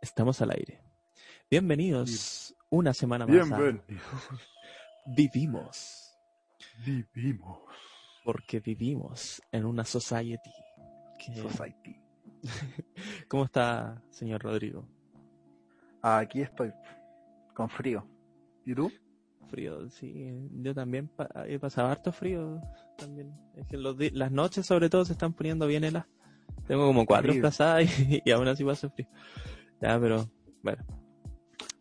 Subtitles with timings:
[0.00, 0.80] Estamos al aire.
[1.50, 3.34] Bienvenidos una semana más.
[3.34, 4.02] a Bienvenidos.
[5.06, 6.16] Vivimos.
[6.84, 7.58] Vivimos.
[8.24, 10.50] Porque vivimos en una society.
[11.18, 11.96] que- Society.
[13.28, 14.86] ¿Cómo está, señor Rodrigo?
[16.02, 16.72] Aquí estoy.
[17.54, 18.06] Con frío.
[18.64, 18.92] ¿Y tú?
[19.50, 20.48] Frío, sí.
[20.52, 22.60] Yo también pa- he pasado harto frío.
[22.98, 23.32] También.
[23.56, 26.08] Es que los las noches, sobre todo, se están poniendo bien heladas.
[26.66, 27.42] Tengo como cuatro Frío.
[27.42, 29.08] frazadas y, y aún así paso frío.
[29.80, 30.28] Ya, pero
[30.62, 30.84] bueno.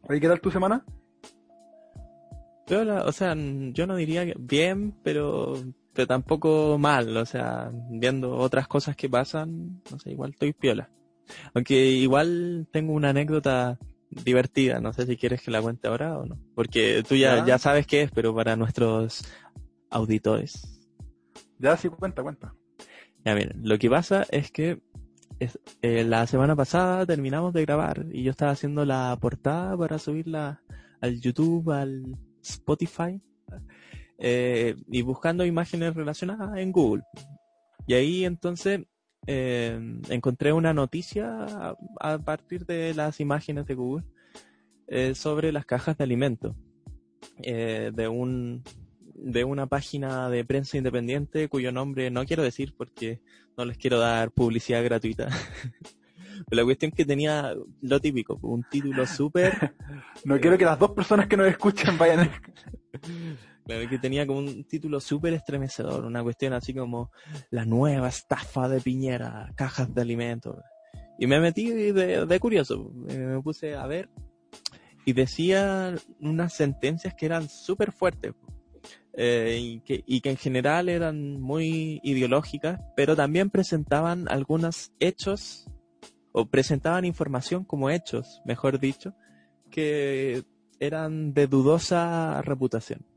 [0.10, 0.84] Oye, ¿qué tal tu semana?
[2.70, 5.54] La- o sea, yo no diría que bien, pero,
[5.94, 7.16] pero tampoco mal.
[7.16, 10.90] O sea, viendo otras cosas que pasan, no sé, igual estoy piola.
[11.54, 13.78] Aunque igual tengo una anécdota
[14.10, 16.38] divertida, no sé si quieres que la cuente ahora o no.
[16.56, 17.46] Porque tú ya, Ya.
[17.46, 19.24] ya sabes qué es, pero para nuestros
[19.90, 20.90] auditores.
[21.60, 22.54] Ya sí, cuenta, cuenta.
[23.26, 24.80] Ya miren, lo que pasa es que
[25.40, 30.62] eh, la semana pasada terminamos de grabar y yo estaba haciendo la portada para subirla
[31.00, 33.22] al YouTube, al Spotify
[34.18, 37.04] eh, y buscando imágenes relacionadas en Google.
[37.86, 38.82] Y ahí entonces
[39.28, 44.06] eh, encontré una noticia a, a partir de las imágenes de Google
[45.16, 46.56] sobre las cajas de alimentos
[47.38, 48.64] de un
[49.18, 53.22] de una página de prensa independiente cuyo nombre no quiero decir porque
[53.58, 55.30] no les quiero dar publicidad gratuita.
[56.50, 59.74] Pero la cuestión que tenía lo típico, un título súper
[60.24, 62.30] No quiero que las dos personas que nos escuchen vayan.
[63.66, 67.12] Claro, que tenía como un título súper estremecedor, una cuestión así como
[67.50, 70.56] la nueva estafa de Piñera, cajas de alimentos.
[71.20, 74.10] Y me metí de, de curioso, me puse a ver
[75.04, 78.34] y decía unas sentencias que eran súper fuertes
[79.20, 85.66] eh, y, que, en general eran muy ideológicas, pero también presentaban algunos hechos
[86.32, 89.16] o presentaban información como hechos, mejor dicho,
[89.72, 90.44] que
[90.80, 93.08] eran de dudosa reputación.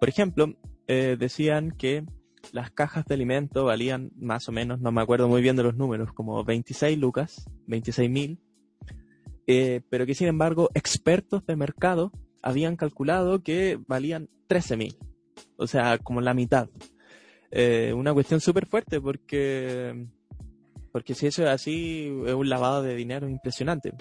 [0.00, 0.56] Por ejemplo,
[0.88, 2.06] eh, decían que
[2.52, 5.76] las cajas de alimento valían más o menos, no me acuerdo muy bien de los
[5.76, 8.38] números, como 26 lucas, 26 mil,
[9.46, 12.10] eh, pero que sin embargo expertos de mercado
[12.40, 14.96] habían calculado que valían 13 mil,
[15.56, 16.68] o sea, como la mitad.
[17.50, 20.06] Eh, una cuestión súper fuerte porque,
[20.90, 23.92] porque si eso es así, es un lavado de dinero impresionante.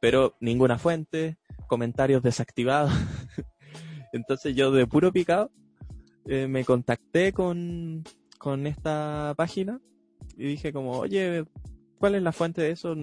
[0.00, 2.92] Pero ninguna fuente, comentarios desactivados.
[4.12, 5.50] Entonces yo de puro picado
[6.26, 8.02] eh, me contacté con,
[8.38, 9.80] con esta página
[10.36, 11.44] y dije como, oye,
[11.98, 12.94] ¿cuál es la fuente de eso?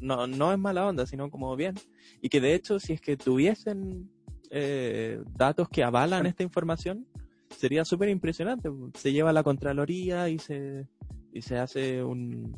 [0.00, 1.74] No, no es mala onda, sino como bien.
[2.22, 4.10] Y que de hecho, si es que tuviesen
[4.50, 7.06] eh, datos que avalan esta información,
[7.50, 8.70] sería súper impresionante.
[8.94, 10.86] Se lleva a la Contraloría y se,
[11.32, 12.56] y se hace un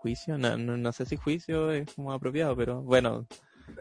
[0.00, 0.36] juicio.
[0.38, 3.26] No, no, no sé si juicio es como apropiado, pero bueno,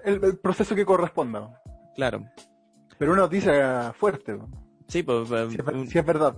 [0.06, 1.62] El, el proceso que corresponda.
[1.96, 2.24] claro.
[2.98, 4.38] Pero una noticia fuerte.
[4.88, 6.38] Sí, pues, Si es, si es verdad.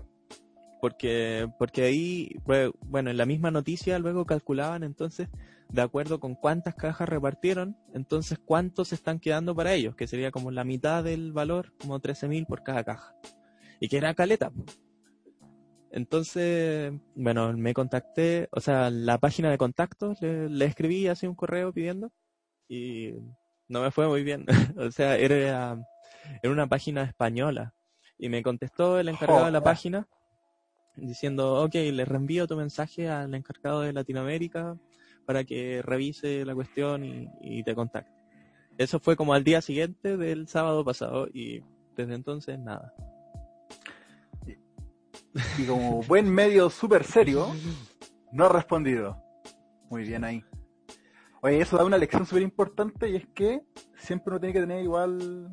[0.79, 2.37] porque porque ahí
[2.85, 5.27] bueno en la misma noticia luego calculaban entonces
[5.73, 10.29] de acuerdo con cuántas cajas repartieron entonces cuántos se están quedando para ellos que sería
[10.29, 13.15] como la mitad del valor como 13.000 por cada caja.
[13.79, 14.51] Y que era caleta
[15.91, 21.35] entonces bueno me contacté o sea la página de contactos le, le escribí así un
[21.35, 22.11] correo pidiendo
[22.69, 23.13] y
[23.67, 24.45] no me fue muy bien.
[24.77, 25.83] O sea era
[26.41, 27.73] era una página española
[28.17, 30.07] y me contestó el encargado de la página
[30.95, 34.77] diciendo, ok, le reenvío tu mensaje al encargado de Latinoamérica
[35.25, 38.11] para que revise la cuestión y, te contacte.
[38.77, 41.61] Eso fue como al día siguiente del sábado pasado y
[41.95, 42.93] desde entonces nada.
[45.57, 47.47] Y como buen medio súper serio,
[48.31, 49.17] no ha respondido.
[49.89, 50.43] Muy bien ahí.
[51.41, 53.61] Oye, eso da una lección súper importante y es que
[53.97, 55.49] siempre uno tiene que tener igual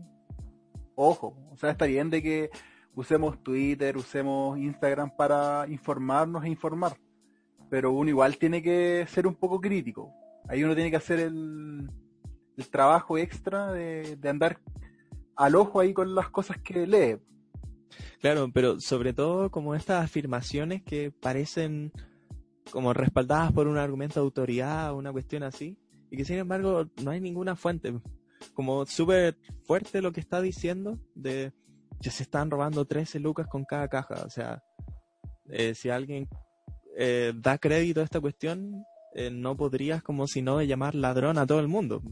[0.94, 1.36] ojo.
[1.50, 2.50] O sea, está bien de que
[2.94, 6.96] usemos Twitter, usemos Instagram para informarnos e informar.
[7.70, 10.12] Pero uno igual tiene que ser un poco crítico.
[10.48, 11.88] Ahí uno tiene que hacer el,
[12.70, 14.60] trabajo extra de, de andar
[15.34, 17.16] al ojo ahí con las cosas que lee.
[18.20, 21.92] Claro, pero sobre todo como estas afirmaciones que parecen
[22.70, 25.78] como respaldadas por un argumento de autoridad o una cuestión así,
[26.10, 27.98] y que sin embargo no hay ninguna fuente.
[28.54, 31.52] Como súper fuerte lo que está diciendo de
[32.00, 34.22] que se están robando 13 lucas con cada caja.
[34.24, 34.62] O sea,
[35.48, 36.28] eh, si alguien
[36.96, 38.84] eh, da crédito a esta cuestión,
[39.14, 42.02] eh, no podrías como si no llamar ladrón a todo el mundo.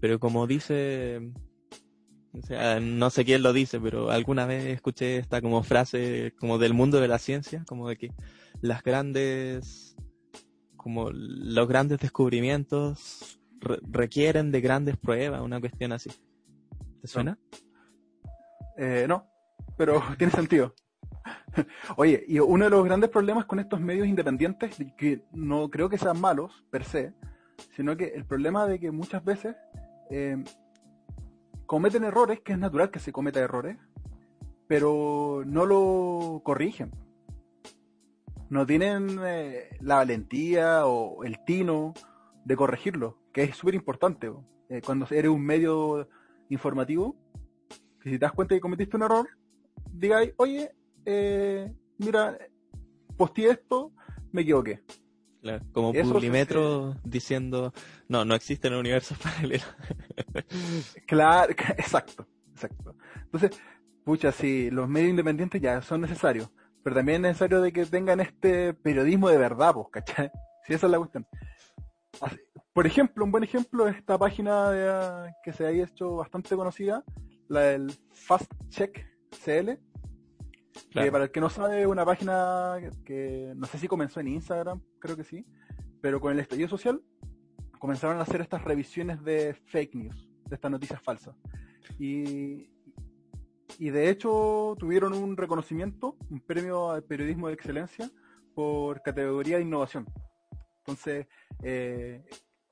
[0.00, 1.32] Pero como dice,
[2.32, 6.58] o sea, no sé quién lo dice, pero alguna vez escuché esta como frase como
[6.58, 8.12] del mundo de la ciencia, como de que
[8.60, 9.96] las grandes
[10.76, 16.10] como los grandes descubrimientos requieren de grandes pruebas, una cuestión así.
[17.00, 17.38] ¿Te suena?
[18.76, 19.26] Eh, no,
[19.76, 20.74] pero tiene sentido.
[21.96, 25.98] Oye, y uno de los grandes problemas con estos medios independientes, que no creo que
[25.98, 27.14] sean malos per se,
[27.74, 29.56] sino que el problema de que muchas veces
[30.10, 30.42] eh,
[31.66, 33.76] cometen errores, que es natural que se cometa errores,
[34.66, 36.90] pero no lo corrigen.
[38.48, 41.94] No tienen eh, la valentía o el tino
[42.44, 44.32] de corregirlo, que es súper importante.
[44.68, 46.08] Eh, cuando eres un medio
[46.48, 47.16] informativo,
[48.00, 49.28] que si te das cuenta que cometiste un error,
[49.92, 50.70] digáis, oye,
[51.06, 52.36] eh, mira,
[53.16, 53.92] posteé esto,
[54.32, 54.82] me equivoqué.
[55.72, 57.72] como Publimetro diciendo,
[58.08, 59.76] no, no existen universos paralelos.
[61.06, 62.96] claro, exacto, exacto.
[63.22, 63.52] Entonces,
[64.04, 66.50] pucha, sí, los medios independientes ya son necesarios,
[66.82, 70.30] pero también es necesario de que tengan este periodismo de verdad, pues, ¿cachai?
[70.66, 71.26] Si esa es la cuestión.
[72.72, 77.04] Por ejemplo, un buen ejemplo es esta página que se ha hecho bastante conocida,
[77.48, 79.78] la del Fast Check CL,
[80.90, 84.80] que para el que no sabe, una página que no sé si comenzó en Instagram,
[84.98, 85.46] creo que sí,
[86.00, 87.02] pero con el estallido social
[87.78, 91.36] comenzaron a hacer estas revisiones de fake news, de estas noticias falsas.
[91.98, 92.70] Y,
[93.78, 98.10] y de hecho tuvieron un reconocimiento, un premio al periodismo de excelencia
[98.54, 100.06] por categoría de innovación.
[100.78, 101.26] Entonces,
[101.62, 102.24] eh,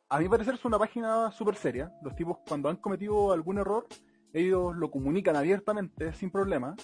[0.09, 1.93] a mi parecer es una página súper seria.
[2.03, 3.87] Los tipos cuando han cometido algún error,
[4.33, 6.75] ellos lo comunican abiertamente, sin problema.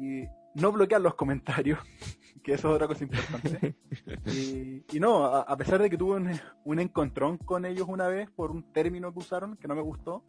[0.00, 1.78] Y no bloquean los comentarios,
[2.42, 3.76] que eso es otra cosa importante.
[4.92, 6.16] Y, no, a, pesar de que tuve
[6.64, 10.24] un, encontrón con ellos una vez por un término que usaron que no me gustó,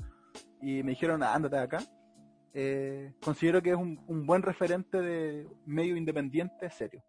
[0.62, 1.80] y me dijeron, ah, ándate de acá,
[2.54, 7.04] eh, considero que es un, un buen referente de medio independiente serio.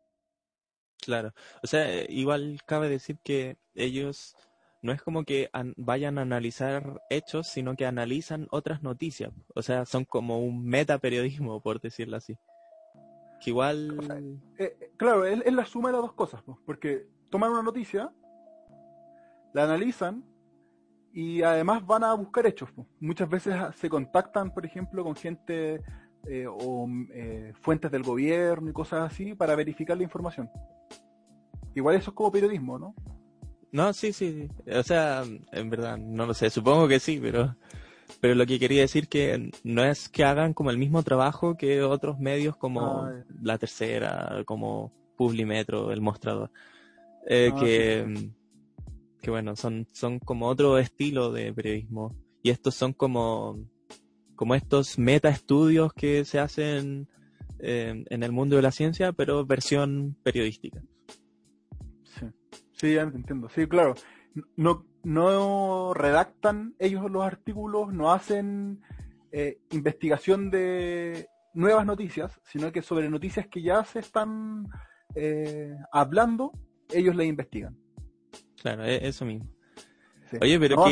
[1.00, 1.32] Claro,
[1.62, 4.36] o sea, igual cabe decir que ellos
[4.82, 9.32] no es como que vayan a analizar hechos, sino que analizan otras noticias.
[9.54, 12.36] O sea, son como un metaperiodismo, por decirlo así.
[13.42, 14.38] Que igual...
[14.58, 18.12] Eh, eh, claro, es, la suma de las dos cosas, porque toman una noticia,
[19.52, 20.24] la analizan
[21.12, 22.70] y además van a buscar hechos.
[23.00, 25.82] Muchas veces se contactan, por ejemplo, con gente
[26.48, 26.88] o
[27.60, 30.48] fuentes del gobierno y cosas así para verificar la información.
[31.74, 32.94] Igual eso es como periodismo, ¿no?
[33.72, 34.48] No, sí, sí.
[34.72, 36.50] O sea, en verdad, no lo sé.
[36.50, 37.56] Supongo que sí, pero,
[38.20, 41.82] pero lo que quería decir que no es que hagan como el mismo trabajo que
[41.82, 46.50] otros medios como ah, La Tercera, como Publimetro, El Mostrador.
[47.26, 48.30] Eh, ah, que,
[49.20, 52.14] que bueno, son, son como otro estilo de periodismo.
[52.42, 53.58] Y estos son como,
[54.34, 57.08] como estos meta estudios que se hacen
[57.60, 60.82] eh, en el mundo de la ciencia, pero versión periodística.
[62.82, 63.48] Sí, ya entiendo.
[63.48, 63.94] Sí, claro.
[64.56, 68.80] No, no redactan ellos los artículos, no hacen
[69.30, 74.66] eh, investigación de nuevas noticias, sino que sobre noticias que ya se están
[75.14, 76.52] eh, hablando,
[76.90, 77.76] ellos le investigan.
[78.60, 79.48] Claro, e-, eso mismo.
[80.40, 80.84] Oye, pero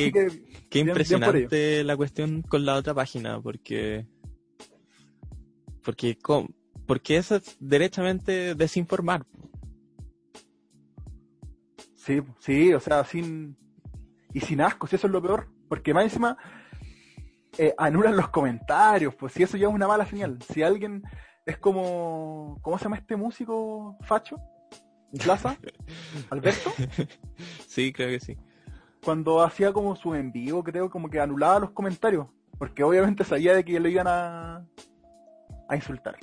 [0.68, 4.06] qué, impresionante la cuestión con la otra página, porque
[5.82, 6.18] porque
[6.86, 9.24] porque eso es derechamente desinformar.
[12.10, 13.56] Sí, sí, o sea, sin.
[14.32, 15.48] Y sin asco, si eso es lo peor.
[15.68, 16.36] Porque más encima
[17.56, 20.38] eh, anulan los comentarios, pues si eso ya es una mala señal.
[20.42, 21.04] Si alguien
[21.46, 22.58] es como.
[22.62, 24.40] ¿Cómo se llama este músico facho?
[25.22, 25.56] Plaza?
[26.30, 26.72] ¿Alberto?
[27.68, 28.36] Sí, creo que sí.
[29.04, 32.26] Cuando hacía como su envío, creo, como que anulaba los comentarios.
[32.58, 34.66] Porque obviamente sabía de que lo iban a,
[35.68, 36.16] a insultar.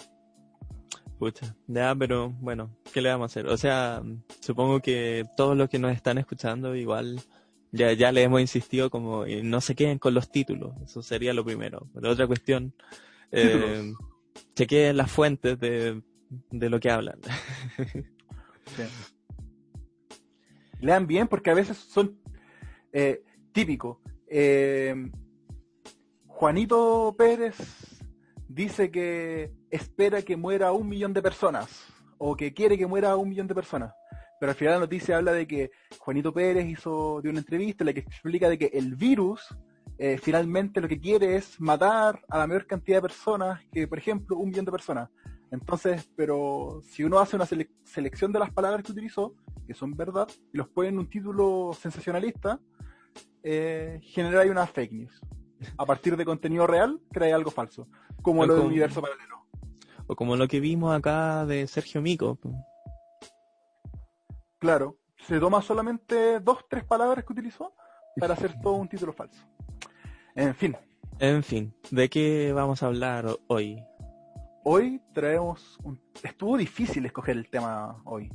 [1.19, 3.47] Pucha, ya, pero bueno, ¿qué le vamos a hacer?
[3.47, 4.03] O sea,
[4.39, 7.19] supongo que todos los que nos están escuchando igual
[7.71, 11.43] ya, ya le hemos insistido como no se queden con los títulos, eso sería lo
[11.43, 11.87] primero.
[11.93, 12.73] Pero otra cuestión,
[13.31, 13.93] eh,
[14.55, 16.01] chequeen las fuentes de,
[16.51, 17.19] de lo que hablan.
[20.79, 22.19] Lean bien porque a veces son
[22.93, 23.97] eh, típicos.
[24.27, 25.09] Eh,
[26.27, 27.55] Juanito Pérez
[28.47, 31.85] dice que espera que muera un millón de personas
[32.17, 33.93] o que quiere que muera un millón de personas.
[34.39, 37.87] Pero al final la noticia habla de que Juanito Pérez hizo de una entrevista en
[37.87, 39.47] la que explica de que el virus
[39.97, 43.97] eh, finalmente lo que quiere es matar a la mayor cantidad de personas que, por
[43.97, 45.09] ejemplo, un millón de personas.
[45.49, 47.47] Entonces, pero si uno hace una
[47.85, 49.33] selección de las palabras que utilizó,
[49.65, 52.59] que son verdad, y los pone en un título sensacionalista,
[53.41, 55.21] eh, genera ahí una fake news.
[55.77, 57.87] A partir de contenido real, crea algo falso
[58.21, 59.46] como lo del universo paralelo.
[60.07, 62.39] O como lo que vimos acá de Sergio Mico.
[64.59, 67.73] Claro, se toma solamente dos, tres palabras que utilizó
[68.19, 69.45] para hacer todo un título falso.
[70.35, 70.75] En fin.
[71.19, 73.83] En fin, ¿de qué vamos a hablar hoy?
[74.63, 75.99] Hoy traemos un...
[76.23, 78.31] Estuvo difícil escoger el tema hoy.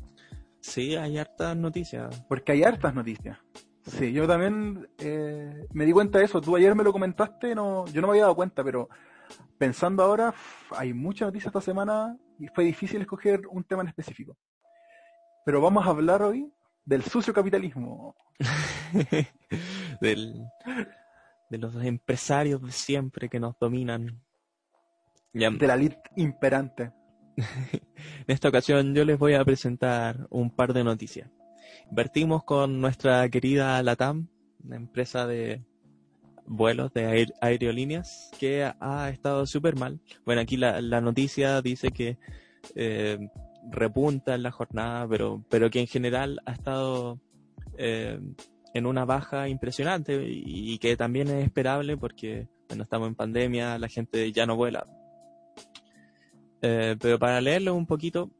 [0.60, 2.24] Sí, hay hartas noticias.
[2.28, 3.38] Porque hay hartas noticias.
[3.86, 6.40] Sí, yo también eh, me di cuenta de eso.
[6.40, 8.88] Tú ayer me lo comentaste, no, yo no me había dado cuenta, pero
[9.58, 10.34] pensando ahora,
[10.76, 14.36] hay mucha noticia esta semana y fue difícil escoger un tema en específico.
[15.44, 16.52] Pero vamos a hablar hoy
[16.84, 18.14] del sucio capitalismo.
[20.00, 20.44] del,
[21.50, 24.22] de los empresarios de siempre que nos dominan.
[25.32, 26.92] De la elite imperante.
[27.36, 31.30] en esta ocasión yo les voy a presentar un par de noticias.
[31.90, 34.28] Vertimos con nuestra querida Latam,
[34.64, 35.64] una empresa de
[36.46, 40.00] vuelos de aerolíneas que ha estado súper mal.
[40.24, 42.18] Bueno, aquí la, noticia dice que
[42.74, 43.18] eh,
[43.70, 47.20] repunta en la jornada, pero, pero que en general ha estado
[47.78, 48.20] eh,
[48.74, 53.88] en una baja impresionante y, que también es esperable porque bueno, estamos en pandemia, la
[53.88, 54.86] gente ya no vuela.
[56.62, 58.30] Eh, pero para leerlo un poquito,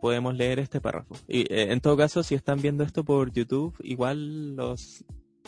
[0.00, 1.16] podemos leer este párrafo.
[1.26, 5.04] Y en todo caso, si están viendo esto por YouTube, igual los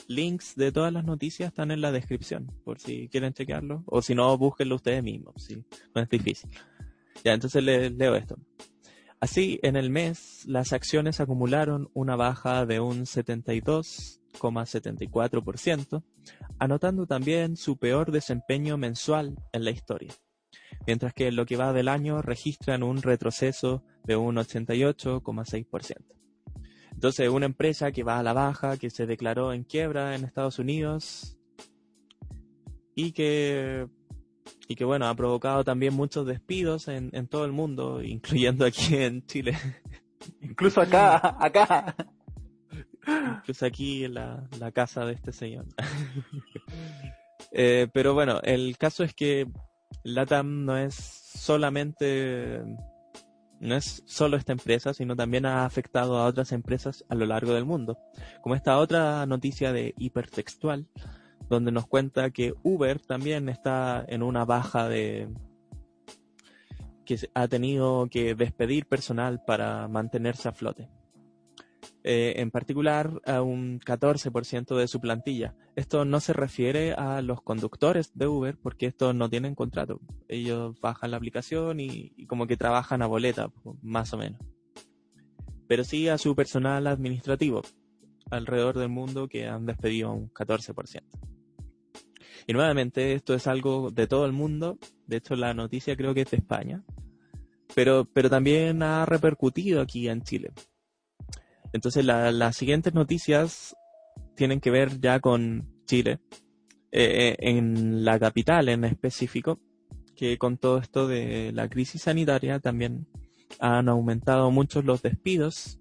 [0.09, 3.83] links de todas las noticias están en la descripción, por si quieren chequearlo.
[3.87, 5.49] O si no, búsquenlo ustedes mismos,
[5.95, 6.51] no es difícil.
[7.25, 8.37] Ya, entonces les leo esto.
[9.21, 16.03] Así, en el mes, las acciones acumularon una baja de un 72,74%,
[16.59, 20.13] anotando también su peor desempeño mensual en la historia,
[20.87, 26.17] mientras que en lo que va del año registran un retroceso de un 88,6%.
[26.97, 30.59] Entonces, una empresa que va a la baja, que se declaró en quiebra en Estados
[30.59, 31.37] Unidos
[32.95, 33.87] y que,
[34.67, 38.97] y que bueno, ha provocado también muchos despidos en, en todo el mundo, incluyendo aquí
[38.97, 39.59] en Chile.
[40.41, 41.95] Incluso acá, acá.
[43.41, 45.67] Incluso aquí en la, la casa de este señor.
[47.53, 49.47] eh, pero bueno, el caso es que
[50.03, 52.63] LATAM no es solamente
[53.67, 57.53] no es solo esta empresa, sino también ha afectado a otras empresas a lo largo
[57.53, 57.99] del mundo.
[58.43, 60.87] Como esta otra noticia de hipertextual,
[61.49, 65.29] donde nos cuenta que Uber también está en una baja de
[67.05, 70.89] que ha tenido que despedir personal para mantenerse a flote.
[72.09, 75.57] Eh, en particular a un 14% de su plantilla.
[75.75, 80.01] Esto no se refiere a los conductores de Uber porque estos no tienen contrato.
[80.29, 83.51] Ellos bajan la aplicación y, como que trabajan a boleta,
[83.83, 84.41] más o menos.
[85.67, 87.63] Pero sí a su personal administrativo
[88.31, 91.03] alrededor del mundo que han despedido un 14%.
[92.47, 94.79] Y nuevamente esto es algo de todo el mundo.
[95.09, 96.85] De hecho la noticia creo que es de España.
[97.75, 100.53] Pero, pero también ha repercutido aquí en Chile.
[101.73, 103.75] Entonces las siguientes noticias
[104.35, 106.21] tienen que ver ya con Chile,
[106.93, 109.61] eh, eh, en la capital en específico,
[110.15, 113.07] que con todo esto de la crisis sanitaria también
[113.61, 115.79] han aumentado mucho los despidos.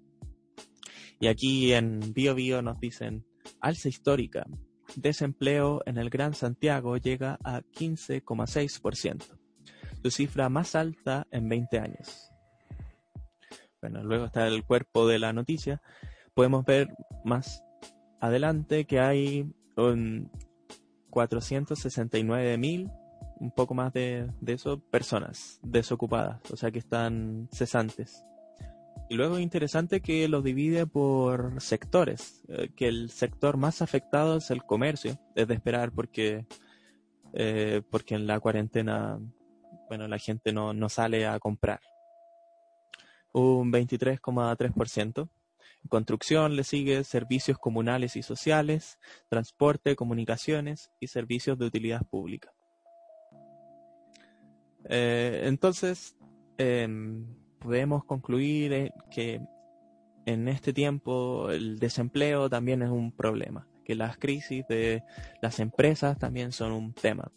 [1.20, 3.24] Y aquí en Bio Bio nos dicen,
[3.60, 4.46] alza histórica,
[4.94, 9.22] desempleo en el Gran Santiago llega a 15,6%,
[10.02, 12.30] su cifra más alta en 20 años.
[13.88, 15.80] Bueno, luego está el cuerpo de la noticia.
[16.34, 16.88] Podemos ver
[17.24, 17.62] más
[18.20, 20.28] adelante que hay un
[21.10, 22.90] 469 mil,
[23.38, 28.24] un poco más de, eso, personas desocupadas, o sea que están cesantes.
[29.08, 34.38] Y luego es interesante que lo divide por sectores, eh, que el sector más afectado
[34.38, 36.44] es el comercio, es de esperar porque,
[37.34, 39.20] eh, porque en la cuarentena,
[39.88, 41.78] bueno, la gente no, no sale a comprar
[43.36, 45.28] un 23,3%.
[45.88, 52.52] Construcción le sigue servicios comunales y sociales, transporte, comunicaciones y servicios de utilidad pública.
[54.88, 56.16] Eh, entonces,
[56.58, 57.26] em,
[57.60, 59.40] podemos concluir que
[60.24, 65.04] en este tiempo el desempleo también es un problema, que las crisis de
[65.40, 67.30] las empresas también son un tema.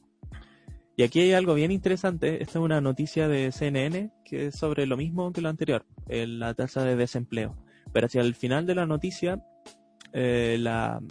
[1.00, 2.44] Y aquí hay algo bien interesante.
[2.44, 6.54] Esta es una noticia de CNN que es sobre lo mismo que lo anterior, la
[6.56, 7.56] tasa de desempleo.
[7.94, 9.42] Pero hacia el final de la noticia,
[10.12, 11.02] eh, la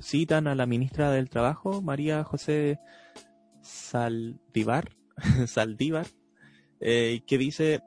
[0.00, 2.80] citan a la ministra del Trabajo, María José
[3.60, 4.90] Saldívar,
[5.46, 6.08] Saldívar
[6.80, 7.80] eh, que dice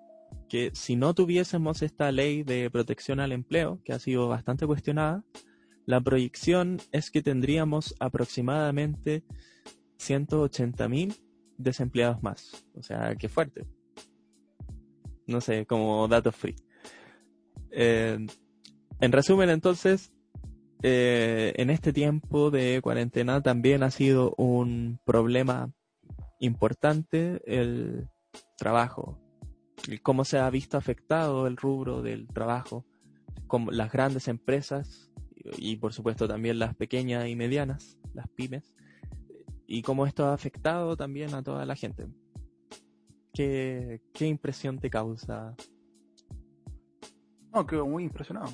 [0.47, 5.25] que si no tuviésemos esta ley de protección al empleo, que ha sido bastante cuestionada,
[5.85, 9.25] la proyección es que tendríamos aproximadamente
[9.97, 11.17] 180.000
[11.57, 12.65] desempleados más.
[12.75, 13.65] O sea, qué fuerte.
[15.25, 16.55] No sé, como datos free.
[17.71, 18.17] Eh,
[18.99, 20.11] en resumen, entonces,
[20.83, 25.71] eh, en este tiempo de cuarentena también ha sido un problema
[26.39, 28.07] importante el
[28.57, 29.19] trabajo,
[30.03, 32.85] cómo se ha visto afectado el rubro del trabajo,
[33.47, 35.11] como las grandes empresas
[35.57, 38.75] y por supuesto también las pequeñas y medianas, las pymes,
[39.67, 42.07] y cómo esto ha afectado también a toda la gente.
[43.33, 45.55] ¿Qué, qué impresión te causa?
[47.53, 48.49] No, quedo muy impresionado.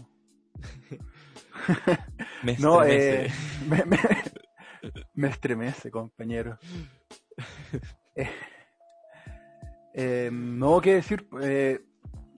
[2.44, 3.30] me No, eh,
[3.66, 3.98] me, me-
[5.14, 6.58] me estremece, compañero.
[8.16, 8.30] Eh,
[9.96, 11.84] eh, no, qué decir, eh,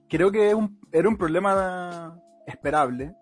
[0.08, 2.18] creo que un- era un problema
[2.48, 3.14] esperable,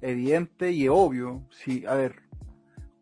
[0.00, 1.46] evidente y obvio.
[1.52, 2.22] Si, a ver,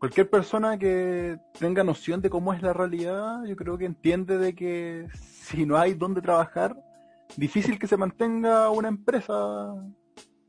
[0.01, 4.55] cualquier persona que tenga noción de cómo es la realidad, yo creo que entiende de
[4.55, 6.75] que si no hay dónde trabajar,
[7.37, 9.75] difícil que se mantenga una empresa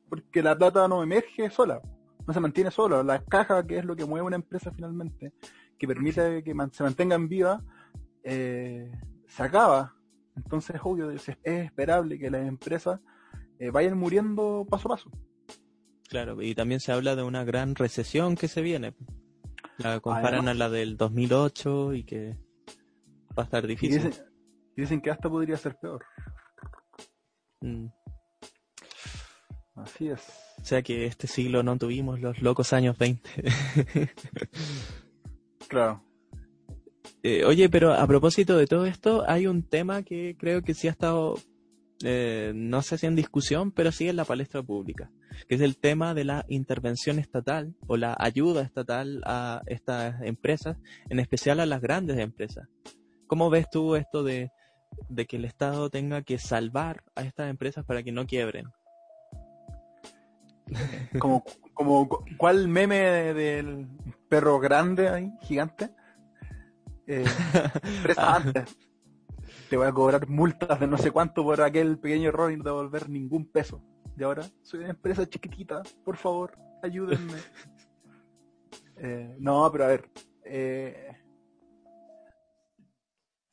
[0.09, 1.81] porque la plata no emerge sola,
[2.25, 3.03] no se mantiene sola.
[3.03, 5.33] La caja, que es lo que mueve una empresa finalmente,
[5.77, 7.61] que permite que se mantengan viva,
[8.23, 8.89] eh,
[9.27, 9.93] se acaba.
[10.37, 13.01] Entonces, obvio, es, es esperable que las empresas
[13.59, 15.11] eh, vayan muriendo paso a paso.
[16.07, 18.93] Claro, y también se habla de una gran recesión que se viene.
[19.83, 20.51] La comparan Además.
[20.51, 22.37] a la del 2008 y que
[23.37, 24.13] va a estar Y difícil.
[24.75, 26.03] dicen que hasta podría ser peor.
[27.61, 27.87] Mm.
[29.75, 30.21] Así es.
[30.61, 33.29] O sea que este siglo no tuvimos los locos años 20.
[35.67, 36.03] Claro.
[37.23, 40.89] Eh, oye, pero a propósito de todo esto, hay un tema que creo que sí
[40.89, 41.35] ha estado,
[42.03, 45.11] eh, no sé si en discusión, pero sí en la palestra pública,
[45.47, 50.77] que es el tema de la intervención estatal o la ayuda estatal a estas empresas,
[51.09, 52.67] en especial a las grandes empresas.
[53.27, 54.51] ¿Cómo ves tú esto de,
[55.09, 58.67] de que el Estado tenga que salvar a estas empresas para que no quiebren?
[61.19, 61.43] Como,
[61.73, 63.87] como, ¿cuál meme del
[64.29, 65.89] perro grande ahí, gigante?
[67.07, 67.25] Eh,
[67.83, 68.77] empresa antes.
[69.71, 72.63] Te voy a cobrar multas de no sé cuánto por aquel pequeño error y no
[72.65, 73.81] te voy a devolver ningún peso.
[74.17, 77.37] Y ahora soy una empresa chiquitita, por favor, ayúdenme.
[79.03, 80.11] Eh, no, pero a ver.
[80.43, 81.17] eh,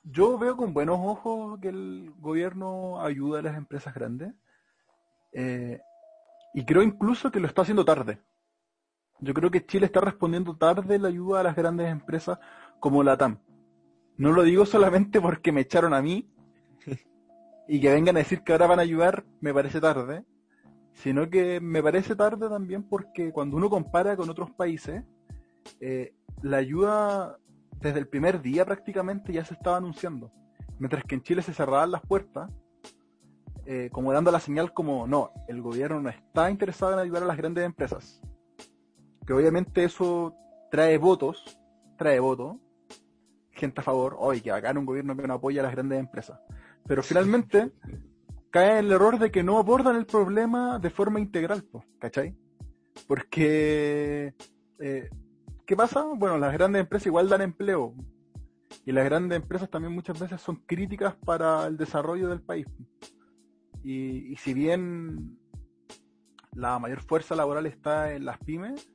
[0.02, 4.35] yo veo con buenos ojos que el gobierno ayuda a las empresas grandes.
[5.33, 5.81] Eh,
[6.52, 8.20] y creo incluso que lo está haciendo tarde.
[9.20, 12.38] Yo creo que Chile está respondiendo tarde la ayuda a las grandes empresas
[12.78, 13.38] como la TAM.
[14.18, 16.28] No lo digo solamente porque me echaron a mí
[17.68, 20.24] y que vengan a decir que ahora van a ayudar, me parece tarde,
[20.92, 25.04] sino que me parece tarde también porque cuando uno compara con otros países,
[25.81, 27.38] eh, la ayuda
[27.81, 30.33] desde el primer día prácticamente ya se estaba anunciando.
[30.81, 32.50] Mientras que en Chile se cerraban las puertas,
[33.66, 37.26] eh, como dando la señal como, no, el gobierno no está interesado en ayudar a
[37.26, 38.20] las grandes empresas.
[39.24, 40.35] Que obviamente eso
[40.72, 41.57] trae votos,
[41.96, 42.57] trae votos,
[43.58, 46.40] gente a favor, hoy que bacán un gobierno que no apoya a las grandes empresas.
[46.86, 47.72] Pero finalmente
[48.50, 52.34] cae en el error de que no abordan el problema de forma integral, po, ¿cachai?
[53.06, 54.34] Porque,
[54.78, 55.08] eh,
[55.66, 56.04] ¿qué pasa?
[56.16, 57.94] Bueno, las grandes empresas igual dan empleo.
[58.84, 62.66] Y las grandes empresas también muchas veces son críticas para el desarrollo del país.
[63.82, 65.38] Y, y si bien
[66.52, 68.90] la mayor fuerza laboral está en las pymes,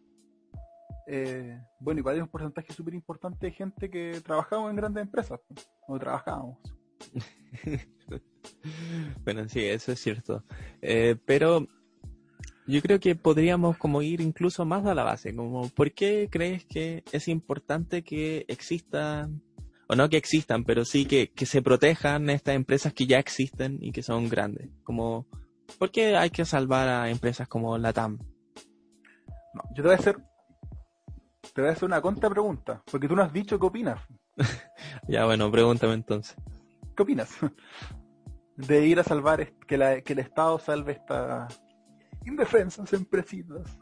[1.08, 5.40] eh, bueno, igual hay un porcentaje súper importante de gente que trabajamos en grandes empresas,
[5.88, 6.58] o trabajábamos.
[9.24, 10.44] Bueno, sí, eso es cierto.
[10.82, 11.68] Eh, pero
[12.68, 16.66] yo creo que podríamos como ir incluso más a la base, como ¿por qué crees
[16.66, 19.42] que es importante que existan,
[19.88, 23.80] o no que existan, pero sí que, que se protejan estas empresas que ya existen
[23.82, 24.70] y que son grandes?
[24.84, 25.28] Como,
[25.78, 28.20] ¿por qué hay que salvar a empresas como la TAM?
[29.54, 30.18] No, yo te voy a hacer,
[31.54, 34.00] te voy a hacer una contrapregunta, porque tú no has dicho qué opinas.
[35.08, 36.36] Ya, bueno, pregúntame entonces.
[36.96, 37.30] ¿Qué opinas?
[38.56, 41.62] De ir a salvar, que, la- que el Estado salve estas
[42.26, 43.78] indefensas empresitas.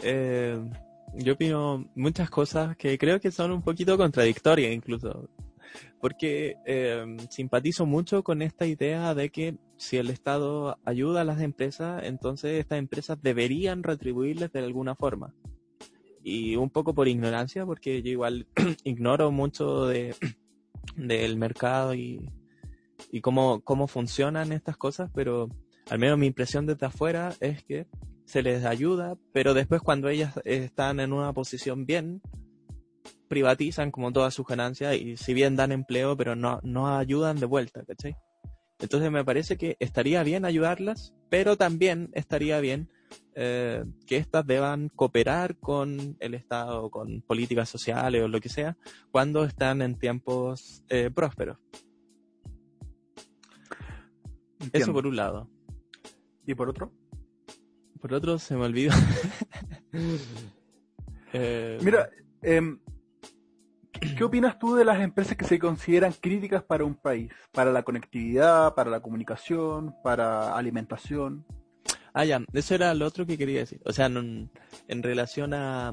[0.00, 0.58] Eh,
[1.14, 5.28] yo opino muchas cosas que creo que son un poquito contradictorias incluso.
[6.00, 11.40] Porque eh, simpatizo mucho con esta idea de que si el Estado ayuda a las
[11.40, 15.32] empresas, entonces estas empresas deberían retribuirles de alguna forma.
[16.22, 18.46] Y un poco por ignorancia, porque yo igual
[18.84, 20.14] ignoro mucho de,
[20.96, 22.30] del mercado y,
[23.10, 25.48] y cómo, cómo funcionan estas cosas, pero
[25.90, 27.86] al menos mi impresión desde afuera es que
[28.24, 32.22] se les ayuda, pero después cuando ellas están en una posición bien,
[33.28, 37.46] privatizan como todas sus ganancias y si bien dan empleo, pero no, no ayudan de
[37.46, 38.16] vuelta, ¿cachai?
[38.78, 42.90] Entonces me parece que estaría bien ayudarlas, pero también estaría bien
[43.34, 48.76] eh, que éstas deban cooperar con el Estado, con políticas sociales o lo que sea,
[49.10, 51.58] cuando están en tiempos eh, prósperos.
[54.72, 55.48] Eso por un lado.
[56.46, 56.92] ¿Y por otro?
[58.00, 58.92] Por otro se me olvidó.
[61.34, 62.10] Eh, Mira,
[62.42, 62.78] em,
[64.18, 67.32] ¿qué opinas tú de las empresas que se consideran críticas para un país?
[67.52, 71.46] Para la conectividad, para la comunicación, para alimentación.
[72.14, 73.80] Ah, ya, eso era lo otro que quería decir.
[73.84, 74.50] O sea, en,
[75.02, 75.92] relación a,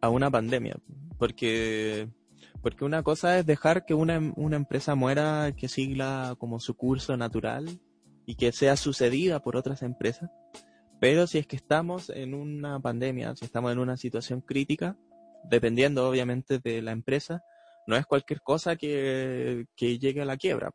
[0.00, 0.76] a una pandemia.
[1.18, 2.08] Porque
[2.62, 7.16] porque una cosa es dejar que una, una empresa muera, que sigla como su curso
[7.16, 7.80] natural
[8.26, 10.30] y que sea sucedida por otras empresas.
[11.00, 14.98] Pero si es que estamos en una pandemia, si estamos en una situación crítica,
[15.44, 17.42] dependiendo obviamente de la empresa,
[17.86, 20.70] no es cualquier cosa que, que llegue a la quiebra.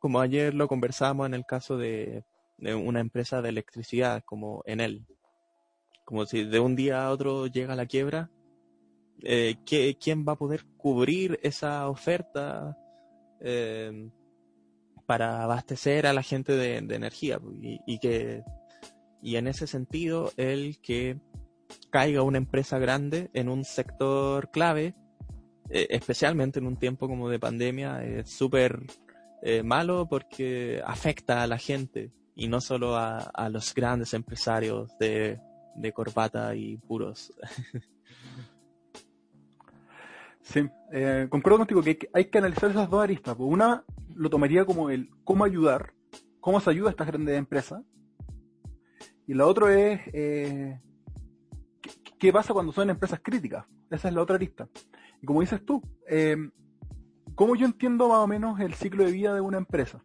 [0.00, 2.24] Como ayer lo conversamos en el caso de,
[2.62, 5.04] de una empresa de electricidad como Enel.
[6.04, 8.30] Como si de un día a otro llega la quiebra,
[9.22, 12.76] eh, ¿quién va a poder cubrir esa oferta
[13.40, 14.08] eh,
[15.06, 17.40] para abastecer a la gente de, energía?
[17.60, 18.44] Y, que
[19.20, 21.18] y en ese sentido, el que
[21.90, 24.94] caiga una empresa grande en un sector clave,
[25.70, 28.86] eh, especialmente en un tiempo como de pandemia, es súper
[29.64, 35.40] malo porque afecta a la gente y no solo a, los grandes empresarios de,
[35.74, 37.32] de corbata y puros.
[40.42, 43.36] Sí, eh, concuerdo contigo que hay que analizar esas dos aristas.
[43.36, 45.94] Pues una lo tomaría como el cómo ayudar,
[46.40, 47.82] cómo se ayuda a estas grandes empresas.
[49.26, 50.80] Y la otra es eh,
[52.18, 53.66] ¿qué, pasa cuando son empresas críticas.
[53.90, 54.68] Esa es la otra arista.
[55.22, 56.36] Y como dices tú, eh,
[57.34, 60.02] ¿cómo yo entiendo más o menos el ciclo de vida de una empresa?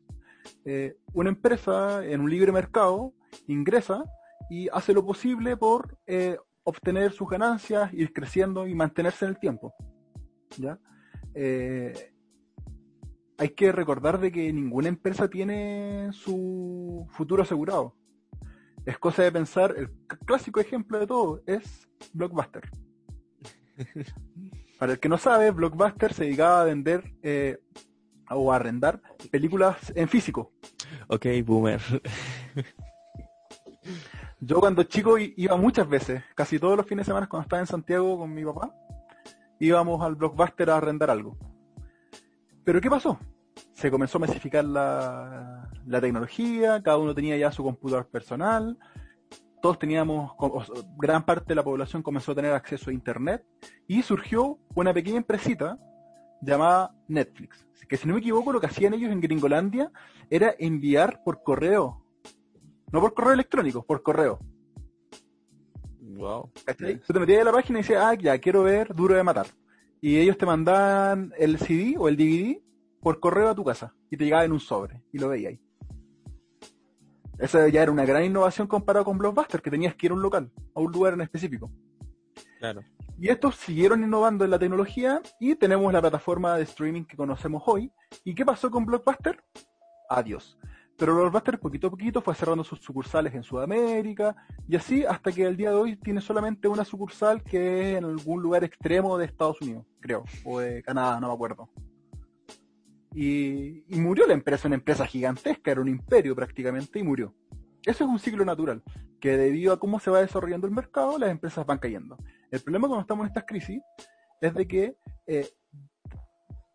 [0.65, 3.13] Eh, una empresa en un libre mercado
[3.47, 4.03] ingresa
[4.49, 5.97] y hace lo posible por
[6.63, 9.73] obtener sus ganancias, ir creciendo y mantenerse en el tiempo.
[10.57, 10.77] ¿ya?
[11.33, 12.13] Eh,
[13.37, 17.95] hay que recordar de que ninguna empresa tiene su futuro asegurado.
[18.85, 19.91] Es cosa de pensar, el
[20.25, 22.69] clásico ejemplo de todo es Blockbuster.
[24.79, 27.59] Para el que no sabe, Blockbuster se dedicaba a vender eh,
[28.29, 30.51] o arrendar películas en físico.
[31.07, 31.81] Ok, boomer.
[34.39, 37.67] Yo cuando chico iba muchas veces, casi todos los fines de semana cuando estaba en
[37.67, 38.71] Santiago con mi papá,
[39.59, 41.37] íbamos al blockbuster a arrendar algo.
[42.63, 43.17] Pero ¿qué pasó?
[43.73, 48.77] Se comenzó a masificar la, tecnología, cada uno tenía ya su computador personal,
[49.61, 50.33] todos teníamos,
[50.97, 53.43] gran parte de la población comenzó a tener acceso a Internet
[53.87, 55.79] y surgió una pequeña empresita
[56.41, 57.65] llamada Netflix.
[57.87, 59.91] Que si no me equivoco, lo que hacían ellos en Gringolandia
[60.29, 62.03] era enviar por correo.
[62.91, 64.39] No por correo electrónico, por correo.
[66.01, 66.51] Wow.
[67.05, 69.47] Tú te metías en la página y decías, ah, ya, quiero ver Duro de Matar.
[70.01, 72.61] Y ellos te mandaban el CD o el DVD
[73.01, 75.61] por correo a tu casa y te llegaba en un sobre y lo veías ahí.
[77.39, 80.21] Esa ya era una gran innovación comparado con Blockbuster, que tenías que ir a un
[80.21, 81.71] local, a un lugar en específico.
[83.19, 87.63] Y estos siguieron innovando en la tecnología y tenemos la plataforma de streaming que conocemos
[87.65, 87.91] hoy.
[88.23, 89.43] ¿Y qué pasó con Blockbuster?
[90.09, 90.57] Adiós.
[90.97, 94.35] Pero Blockbuster poquito a poquito fue cerrando sus sucursales en Sudamérica
[94.67, 98.05] y así hasta que el día de hoy tiene solamente una sucursal que es en
[98.05, 101.69] algún lugar extremo de Estados Unidos, creo, o de Canadá, no me acuerdo.
[103.13, 107.33] Y, murió la empresa, una empresa gigantesca, era un imperio prácticamente y murió.
[107.87, 108.83] Eso es un ciclo natural,
[109.21, 112.17] que debido a cómo se va desarrollando el mercado, las empresas van cayendo.
[112.51, 113.81] El problema cuando estamos en estas crisis
[114.41, 115.47] es de que eh,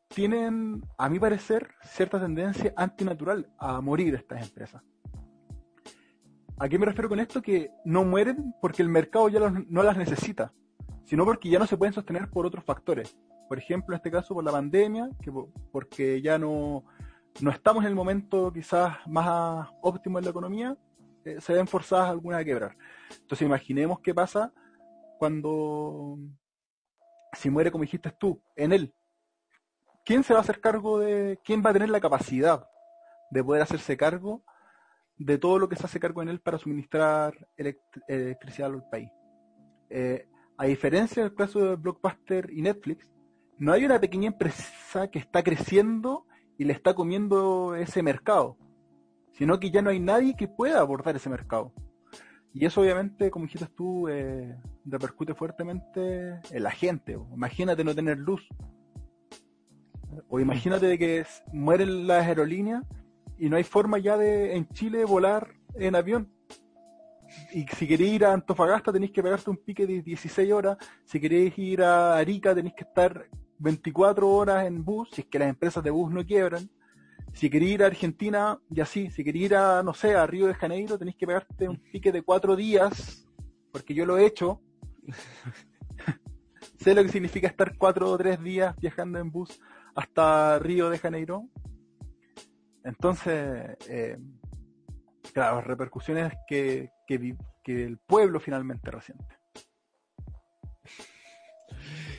[0.09, 4.83] tienen, a mi parecer, cierta tendencia antinatural a morir estas empresas.
[6.59, 7.42] ¿A qué me refiero con esto?
[7.42, 10.55] Que no mueren porque el mercado ya no las necesita,
[11.05, 13.18] sino porque ya no se pueden sostener por otros factores.
[13.51, 15.31] Por ejemplo, en este caso por la pandemia, que
[15.70, 16.85] porque ya no,
[17.42, 20.75] no estamos en el momento quizás más óptimo en la economía,
[21.24, 22.76] eh, se ven forzadas algunas a quebrar.
[23.11, 24.52] Entonces imaginemos qué pasa
[25.18, 26.18] cuando,
[27.32, 28.94] si muere como dijiste tú, en él,
[30.04, 32.68] ¿quién se va a hacer cargo de, quién va a tener la capacidad
[33.30, 34.42] de poder hacerse cargo
[35.16, 39.11] de todo lo que se hace cargo en él para suministrar electricidad al país?
[39.90, 43.11] Eh, a diferencia del caso de Blockbuster y Netflix,
[43.58, 46.26] no hay una pequeña empresa que está creciendo
[46.58, 48.56] y le está comiendo ese mercado,
[49.33, 51.73] sino que ya no hay nadie que pueda abordar ese mercado.
[52.55, 57.18] Y eso obviamente, como dijiste tú, eh, repercute fuertemente en la gente.
[57.33, 58.47] Imagínate no tener luz,
[60.29, 62.85] O imagínate que mueren las aerolíneas
[63.38, 66.31] y no hay forma ya de en Chile volar en avión.
[67.55, 70.77] Y si queréis ir a Antofagasta tenéis que pegarte un pique de 16 horas.
[71.07, 73.27] Si queréis ir a Arica tenéis que estar
[73.59, 76.68] 24 horas en bus, si es que las empresas de bus no quiebran.
[77.33, 79.11] Si queréis ir a Argentina, y así.
[79.11, 82.12] Si queréis ir a, no sé, a Río de Janeiro, tenéis que pegarte un pique
[82.12, 83.27] de 4 días,
[83.73, 84.61] porque yo lo he hecho.
[86.79, 89.61] sé lo que significa estar 4 o 3 días viajando en bus
[89.95, 91.49] hasta Río de Janeiro.
[92.85, 94.18] Entonces, eh,
[95.33, 99.37] claro, repercusiones que, que, que el pueblo finalmente resiente.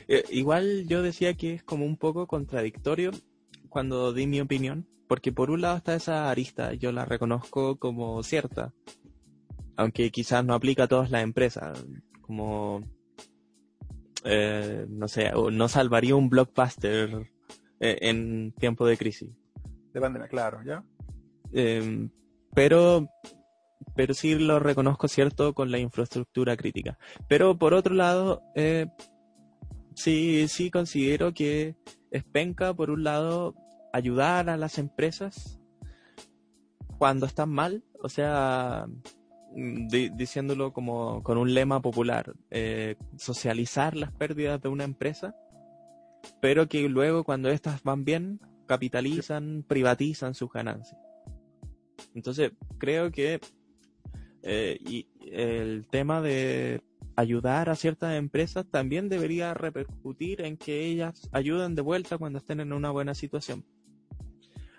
[0.06, 3.10] Eh, igual yo decía que es como un poco contradictorio
[3.68, 8.20] cuando di mi opinión, porque por un lado está esa arista, yo la reconozco como
[8.24, 8.72] cierta,
[9.76, 11.86] aunque quizás no aplica a todas las empresas,
[12.20, 12.80] como,
[14.24, 17.30] eh, no sé, no salvaría un blockbuster
[17.78, 19.30] eh, en tiempo de crisis.
[19.92, 20.82] De pandemia, claro, ¿ya?
[21.52, 22.08] Eh,
[22.52, 23.08] pero
[23.94, 26.98] pero sí lo reconozco cierto con la infraestructura crítica.
[27.28, 28.88] Pero por otro lado, eh,
[29.94, 31.76] sí, sí considero que
[32.10, 33.54] es penca, por un lado,
[33.94, 35.60] ayudar a las empresas
[36.98, 38.86] cuando están mal, o sea,
[39.54, 45.36] di- diciéndolo como con un lema popular, eh, socializar las pérdidas de una empresa,
[46.40, 51.00] pero que luego cuando estas van bien, capitalizan, privatizan sus ganancias.
[52.14, 53.40] Entonces, creo que
[54.42, 56.82] eh, y el tema de
[57.14, 62.58] ayudar a ciertas empresas también debería repercutir en que ellas ayuden de vuelta cuando estén
[62.58, 63.64] en una buena situación.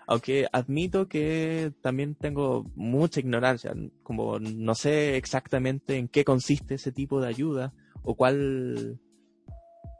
[0.06, 6.92] Aunque admito que también tengo mucha ignorancia, como no sé exactamente en qué consiste ese
[6.92, 9.00] tipo de ayuda o cuál,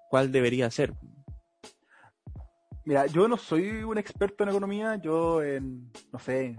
[0.09, 0.95] cuál debería ser.
[2.85, 6.57] Mira, yo no soy un experto en economía, yo en, no sé,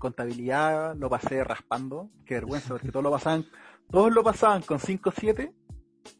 [0.00, 3.46] contabilidad lo pasé raspando, qué vergüenza, porque todos lo pasaban,
[3.88, 5.54] todos lo pasaban con 5 7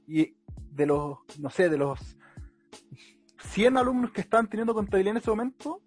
[0.07, 0.37] y
[0.71, 2.17] de los, no sé, de los
[3.39, 5.83] 100 alumnos que estaban teniendo contabilidad en ese momento,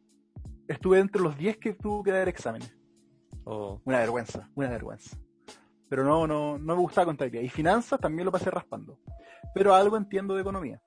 [0.72, 2.76] estuve entre los 10 que tuvo que dar exámenes.
[3.44, 5.18] O Una vergüenza, una vergüenza.
[5.90, 7.44] Pero no, no, no me gustaba contabilidad.
[7.44, 9.00] Y finanzas también lo pasé raspando.
[9.54, 10.82] Pero algo entiendo de economía.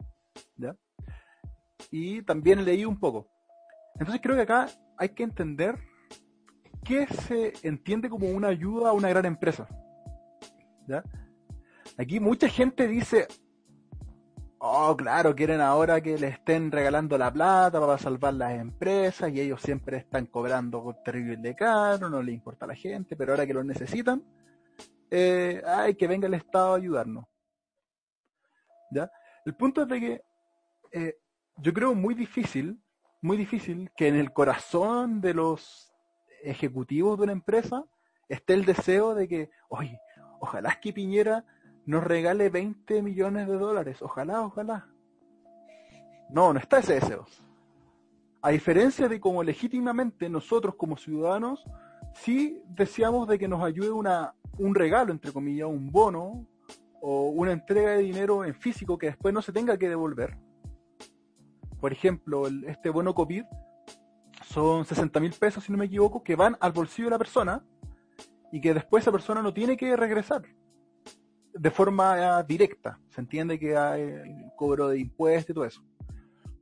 [0.56, 0.74] ¿Ya?
[1.90, 3.28] Y también leí un poco.
[3.94, 5.78] Entonces creo que acá hay que entender
[6.84, 9.68] qué se entiende como una ayuda a una gran empresa.
[10.88, 11.02] ¿Ya?
[11.98, 13.28] Aquí mucha gente dice,
[14.66, 19.40] oh, claro, quieren ahora que le estén regalando la plata para salvar las empresas y
[19.40, 23.52] ellos siempre están cobrando terrible caro, no le importa a la gente, pero ahora que
[23.52, 24.24] lo necesitan,
[25.10, 27.26] eh, hay que venga el Estado a ayudarnos.
[28.90, 29.10] ¿Ya?
[29.44, 30.24] El punto es de que
[30.92, 31.18] eh,
[31.58, 32.82] yo creo muy difícil,
[33.20, 35.92] muy difícil que en el corazón de los
[36.42, 37.84] ejecutivos de una empresa
[38.30, 40.00] esté el deseo de que, oye,
[40.40, 41.44] ojalá que Piñera
[41.86, 44.88] nos regale 20 millones de dólares, ojalá, ojalá.
[46.30, 47.26] No, no está ese deseo.
[48.40, 51.64] A diferencia de como legítimamente nosotros como ciudadanos
[52.14, 56.46] sí deseamos de que nos ayude una, un regalo, entre comillas, un bono
[57.00, 60.38] o una entrega de dinero en físico que después no se tenga que devolver.
[61.80, 63.44] Por ejemplo, este bono COVID
[64.42, 67.64] son 60 mil pesos, si no me equivoco, que van al bolsillo de la persona
[68.52, 70.42] y que después esa persona no tiene que regresar
[71.54, 73.00] de forma eh, directa.
[73.08, 75.84] Se entiende que hay el cobro de impuestos y todo eso.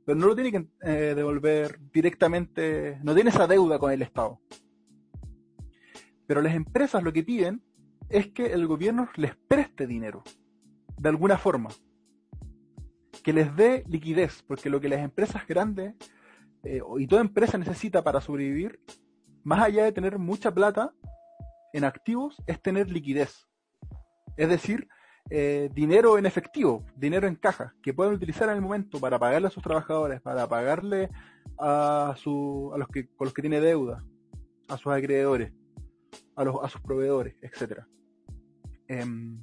[0.05, 4.39] Pero no lo tiene que eh, devolver directamente, no tiene esa deuda con el Estado.
[6.27, 7.63] Pero las empresas lo que piden
[8.09, 10.23] es que el gobierno les preste dinero,
[10.97, 11.69] de alguna forma.
[13.23, 15.95] Que les dé liquidez, porque lo que las empresas grandes
[16.63, 18.79] eh, y toda empresa necesita para sobrevivir,
[19.43, 20.93] más allá de tener mucha plata
[21.73, 23.47] en activos, es tener liquidez.
[24.37, 24.87] Es decir,
[25.29, 29.47] eh, dinero en efectivo, dinero en caja, que puedan utilizar en el momento para pagarle
[29.47, 31.09] a sus trabajadores, para pagarle
[31.57, 34.03] a, a los que, con los que tiene deuda,
[34.67, 35.53] a sus acreedores,
[36.35, 37.87] a, los, a sus proveedores, etcétera.
[38.87, 39.39] Em,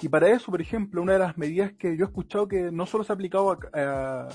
[0.00, 2.86] y para eso, por ejemplo, una de las medidas que yo he escuchado que no
[2.86, 3.58] solo se ha aplicado,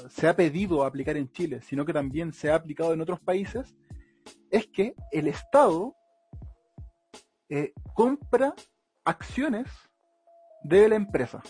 [0.10, 3.74] se ha pedido aplicar en Chile, sino que también se ha aplicado en otros países,
[4.52, 5.96] es que el Estado
[7.50, 8.54] eh, compra
[9.06, 9.68] acciones
[10.64, 11.42] de la empresa.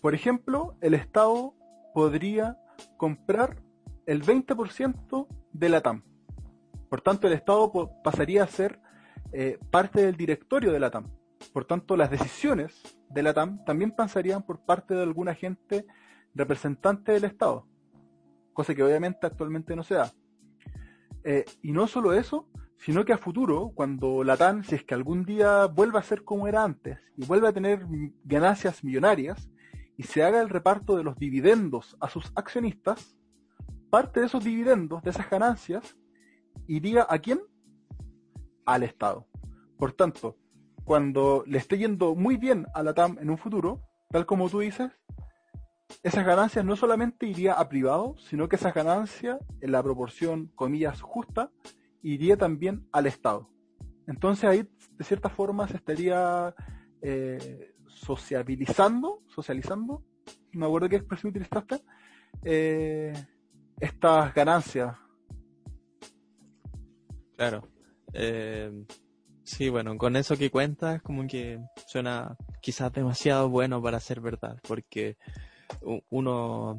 [0.00, 1.54] Por ejemplo, el Estado
[1.94, 2.58] podría
[2.96, 3.62] comprar
[4.06, 6.02] el 20% de la TAM.
[6.88, 7.70] Por tanto, el Estado
[8.02, 8.80] pasaría a ser
[9.32, 11.10] eh, parte del directorio de la TAM.
[11.52, 15.86] Por tanto, las decisiones de la TAM también pasarían por parte de alguna gente
[16.34, 17.66] representante del Estado,
[18.52, 20.12] cosa que obviamente actualmente no se da.
[21.24, 22.48] Eh, y no solo eso,
[22.84, 26.24] sino que a futuro, cuando la TAN, si es que algún día vuelva a ser
[26.24, 27.86] como era antes y vuelva a tener
[28.24, 29.48] ganancias millonarias
[29.96, 33.16] y se haga el reparto de los dividendos a sus accionistas,
[33.88, 35.96] parte de esos dividendos, de esas ganancias,
[36.66, 37.40] iría a quién?
[38.66, 39.28] Al Estado.
[39.78, 40.36] Por tanto,
[40.82, 44.58] cuando le esté yendo muy bien a la TAM en un futuro, tal como tú
[44.58, 44.90] dices,
[46.02, 51.00] esas ganancias no solamente iría a privado, sino que esas ganancias, en la proporción, comillas,
[51.00, 51.52] justa,
[52.02, 53.48] iría también al Estado.
[54.06, 56.54] Entonces ahí, de cierta forma, se estaría
[57.00, 60.04] eh, sociabilizando, socializando,
[60.52, 61.82] no me acuerdo qué expresión utilizaste,
[62.44, 63.12] eh,
[63.80, 64.96] estas ganancias.
[67.36, 67.68] Claro.
[68.12, 68.84] Eh,
[69.42, 74.58] sí, bueno, con eso que cuentas, como que suena quizás demasiado bueno para ser verdad,
[74.66, 75.16] porque
[76.10, 76.78] uno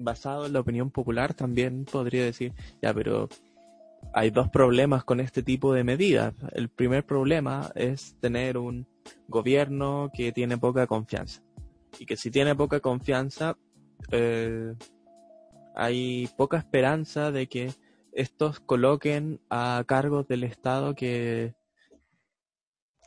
[0.00, 3.28] basado en la opinión popular también podría decir, ya, pero
[4.12, 6.34] hay dos problemas con este tipo de medidas.
[6.52, 8.86] El primer problema es tener un
[9.28, 11.42] gobierno que tiene poca confianza.
[11.98, 13.56] Y que si tiene poca confianza,
[14.10, 14.74] eh,
[15.74, 17.72] hay poca esperanza de que
[18.12, 21.54] estos coloquen a cargos del Estado que,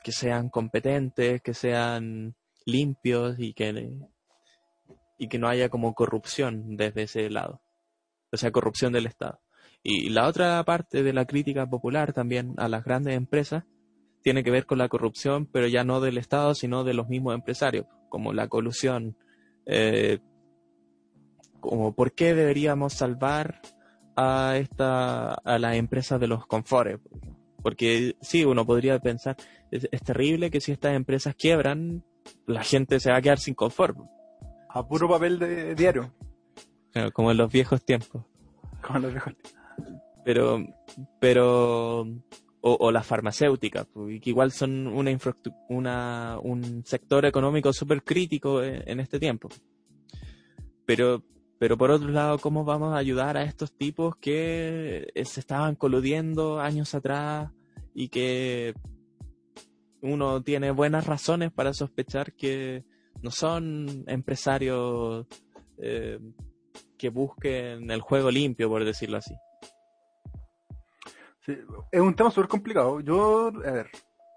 [0.04, 3.92] que sean competentes, que sean limpios y que,
[5.24, 7.62] y que no haya como corrupción desde ese lado.
[8.34, 9.40] O sea, corrupción del Estado.
[9.82, 13.64] Y la otra parte de la crítica popular también a las grandes empresas
[14.22, 17.36] tiene que ver con la corrupción, pero ya no del Estado, sino de los mismos
[17.36, 19.18] empresarios, como la colusión.
[19.66, 20.20] Eh,
[21.62, 23.62] como por qué deberíamos salvar
[24.18, 27.00] a esta a las empresas de los confores
[27.64, 29.38] porque sí uno podría pensar
[29.72, 32.04] es, es terrible que si estas empresas quiebran
[32.46, 33.98] la gente se va a quedar sin confort.
[34.76, 36.12] A puro papel de diario.
[37.14, 38.26] como en los viejos tiempos.
[38.82, 39.34] Como en los viejos
[40.26, 40.66] Pero,
[41.20, 42.08] pero,
[42.62, 45.16] o, las farmacéuticas, pues, que igual son una,
[45.70, 49.50] una un sector económico súper crítico en, este tiempo.
[50.88, 51.24] Pero,
[51.60, 56.60] pero por otro lado, ¿cómo vamos a ayudar a estos tipos que se estaban coludiendo
[56.60, 57.52] años atrás
[57.94, 58.74] y que
[60.02, 62.84] uno tiene buenas razones para sospechar que
[63.24, 65.26] no son empresarios
[65.78, 66.20] eh,
[66.98, 69.34] que busquen el juego limpio, por decirlo así.
[71.92, 73.00] es un tema súper complicado.
[73.00, 73.90] Yo, a ver,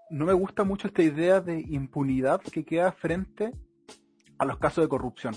[0.09, 3.51] no me gusta mucho esta idea de impunidad que queda frente
[4.37, 5.35] a los casos de corrupción.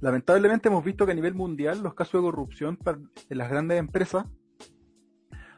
[0.00, 2.78] Lamentablemente hemos visto que a nivel mundial los casos de corrupción
[3.28, 4.24] en las grandes empresas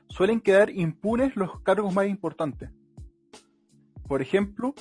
[0.09, 2.71] suelen quedar impunes los cargos más importantes.
[4.09, 4.75] Por ejemplo,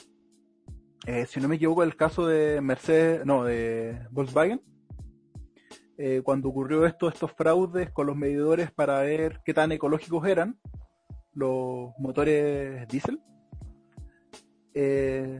[1.07, 4.61] eh, si no me equivoco, el caso de Mercedes, no, de Volkswagen,
[5.97, 10.59] eh, cuando ocurrió esto, estos fraudes con los medidores para ver qué tan ecológicos eran
[11.33, 13.21] los motores diésel,
[14.73, 15.39] eh,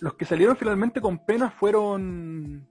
[0.00, 2.68] los que salieron finalmente con pena fueron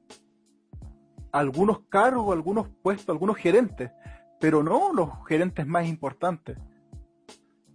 [1.31, 3.91] algunos cargos, algunos puestos, algunos gerentes,
[4.39, 6.57] pero no los gerentes más importantes.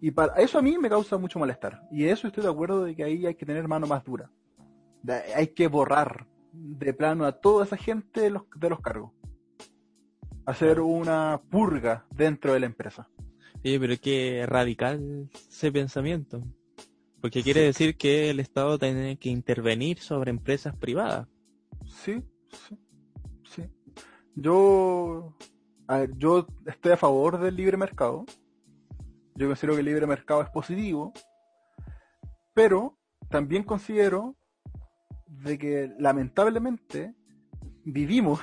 [0.01, 1.83] Y para eso a mí me causa mucho malestar.
[1.91, 4.31] Y eso estoy de acuerdo de que ahí hay que tener mano más dura.
[5.35, 9.13] hay que borrar de plano a toda esa gente de los, de los cargos.
[10.47, 13.09] Hacer una purga dentro de la empresa.
[13.63, 16.43] Sí, pero qué radical ese pensamiento.
[17.21, 21.27] Porque quiere decir que el Estado tiene que intervenir sobre empresas privadas.
[21.87, 22.79] Sí, sí,
[23.51, 23.65] sí.
[24.37, 25.37] Yo,
[25.89, 28.25] a ver, yo estoy a favor del libre mercado
[29.39, 31.13] yo considero que el libre mercado es positivo,
[32.53, 32.99] pero
[33.31, 34.37] también considero
[35.27, 37.15] de que lamentablemente
[37.85, 38.41] vivimos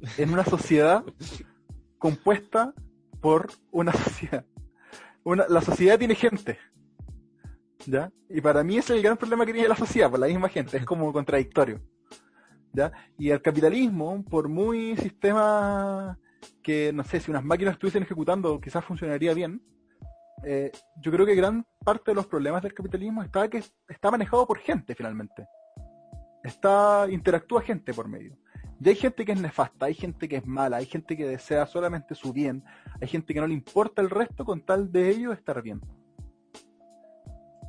[0.18, 1.04] en una sociedad
[1.98, 2.72] compuesta
[3.20, 4.44] por una sociedad.
[5.24, 6.58] la sociedad tiene gente.
[7.84, 8.12] ¿Ya?
[8.28, 10.48] Y para mí ese es el gran problema que tiene la sociedad, por la misma
[10.48, 11.80] gente, es como contradictorio.
[12.72, 12.92] ¿Ya?
[13.18, 16.16] Y el capitalismo, por muy sistema
[16.62, 19.60] que, no sé, si unas máquinas estuviesen ejecutando, quizás funcionaría bien,
[20.44, 24.46] eh, yo creo que gran parte de los problemas del capitalismo está que está manejado
[24.46, 25.46] por gente finalmente.
[26.42, 28.36] Está, interactúa gente por medio.
[28.80, 31.66] Y hay gente que es nefasta, hay gente que es mala, hay gente que desea
[31.66, 32.64] solamente su bien,
[33.00, 35.80] hay gente que no le importa el resto con tal de ello estar bien.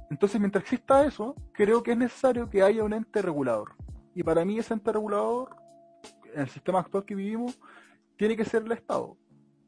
[0.10, 3.76] Entonces, mientras exista eso, creo que es necesario que haya un ente regulador.
[4.16, 5.56] Y para mí ese ente regulador,
[6.34, 7.60] en el sistema actual que vivimos,
[8.18, 9.16] tiene que ser el Estado.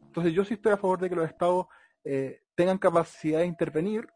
[0.04, 1.68] Entonces yo sí estoy a favor de que los Estados
[2.04, 4.08] eh, tengan capacidad de intervenir,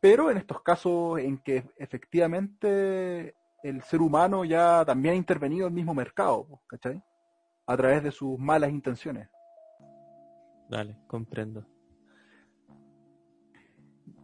[0.00, 5.72] pero en estos casos en que efectivamente el ser humano ya también ha intervenido en
[5.72, 7.02] el mismo mercado, ¿cachai?
[7.66, 9.28] A través de sus malas intenciones.
[10.68, 11.66] Dale, comprendo.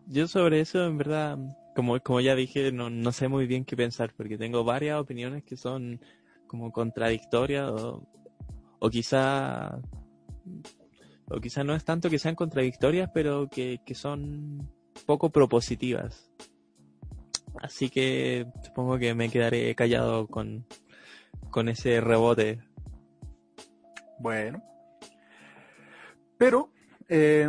[0.07, 1.39] Yo sobre eso, en verdad,
[1.75, 5.45] como, como ya dije, no, no sé muy bien qué pensar, porque tengo varias opiniones
[5.45, 6.01] que son
[6.47, 8.07] como contradictorias o,
[8.81, 9.81] o quizá
[11.31, 14.69] o quizá no es tanto que sean contradictorias, pero que, que son
[15.07, 16.31] poco propositivas.
[17.63, 20.67] Así que supongo que me quedaré callado con,
[21.51, 22.61] con ese rebote.
[24.19, 24.63] Bueno.
[26.37, 26.71] Pero,
[27.09, 27.49] eh,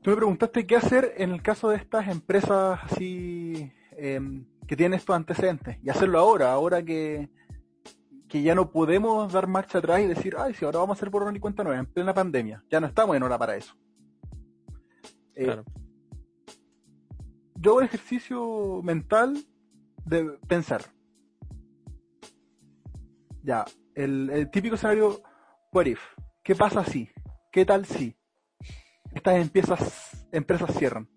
[0.00, 4.20] tú me preguntaste qué hacer en el caso de estas empresas así eh,
[4.66, 5.78] que tienen estos antecedentes.
[5.82, 7.28] Y hacerlo ahora, ahora que,
[8.34, 11.08] que ya no podemos dar marcha atrás y decir, ay, si ahora vamos a hacer
[11.08, 12.64] borrón y cuenta nueva en plena pandemia.
[12.68, 13.76] Ya no estamos en hora para eso.
[15.36, 15.64] Eh, Claro.
[17.54, 19.38] yo hago ejercicio mental
[20.04, 20.82] de pensar.
[23.44, 23.64] Ya,
[23.94, 25.22] el, el típico escenario,
[25.72, 26.00] what if?
[26.42, 27.08] ¿Qué pasa si?
[27.52, 28.16] ¿Qué tal si?
[29.12, 31.08] Estas empresas, empresas cierran.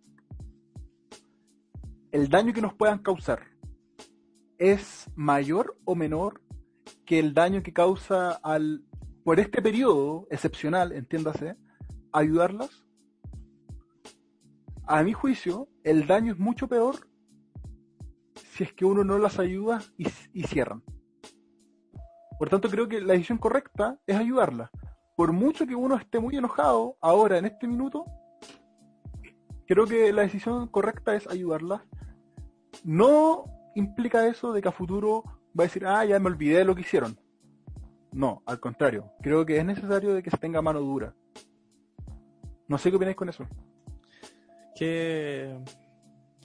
[2.11, 3.41] ¿El daño que nos puedan causar
[4.59, 6.43] es mayor o menor
[7.05, 8.83] que el daño que causa al,
[9.23, 11.55] por este periodo excepcional, entiéndase,
[12.11, 12.88] ayudarlas?
[14.88, 16.95] a mi juicio, el daño es mucho peor
[18.35, 20.09] si es que uno no las ayuda y,
[20.43, 20.81] cierran.
[22.39, 24.69] Por tanto, creo que la decisión correcta es ayudarlas.
[25.15, 28.05] Por mucho que uno esté muy enojado ahora, en este minuto,
[29.67, 31.81] creo que la decisión correcta es ayudarlas.
[32.83, 35.23] No implica eso de que a futuro
[35.57, 37.19] va a decir, ah, ya me olvidé de lo que hicieron.
[38.11, 39.11] No, al contrario.
[39.21, 41.15] Creo que es necesario de que se tenga mano dura.
[42.67, 43.47] No sé qué opináis con eso.
[44.75, 45.57] Qué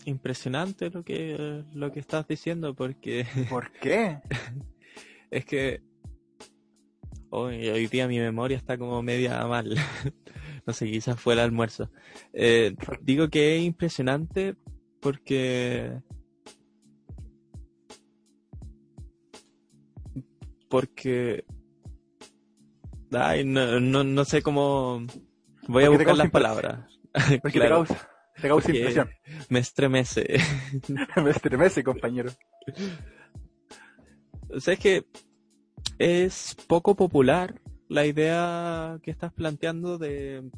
[0.04, 4.18] impresionante lo que lo que estás diciendo porque ¿Por qué?
[5.30, 5.80] es que
[7.30, 9.74] hoy, hoy día mi memoria está como media mal.
[10.66, 11.90] no sé, quizás fue el almuerzo.
[12.32, 14.56] Eh, digo que es impresionante
[15.00, 16.00] porque
[20.72, 21.44] porque
[23.12, 25.04] ay no, no, no sé cómo
[25.68, 26.80] voy a Porque buscar las palabras
[27.42, 27.82] Porque Claro.
[27.84, 28.08] te causa,
[28.40, 29.10] te causa Porque- impresión.
[29.50, 30.38] me estremece
[31.22, 32.30] Me estremece, compañero.
[34.48, 35.04] O sea, es que
[35.98, 40.50] es poco popular la idea que estás planteando de...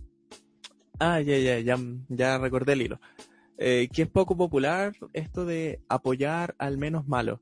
[1.00, 1.76] Ah, ya, ya, ya,
[2.08, 3.00] ya recordé el hilo.
[3.58, 7.40] Eh, que es poco popular esto de apoyar al menos malo.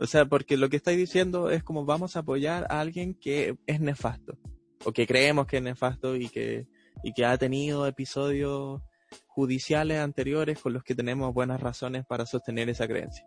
[0.00, 3.56] O sea, porque lo que estáis diciendo es como vamos a apoyar a alguien que
[3.66, 4.38] es nefasto.
[4.84, 6.66] O que creemos que es nefasto y que,
[7.02, 8.80] y que ha tenido episodios
[9.26, 13.26] judiciales anteriores con los que tenemos buenas razones para sostener esa creencia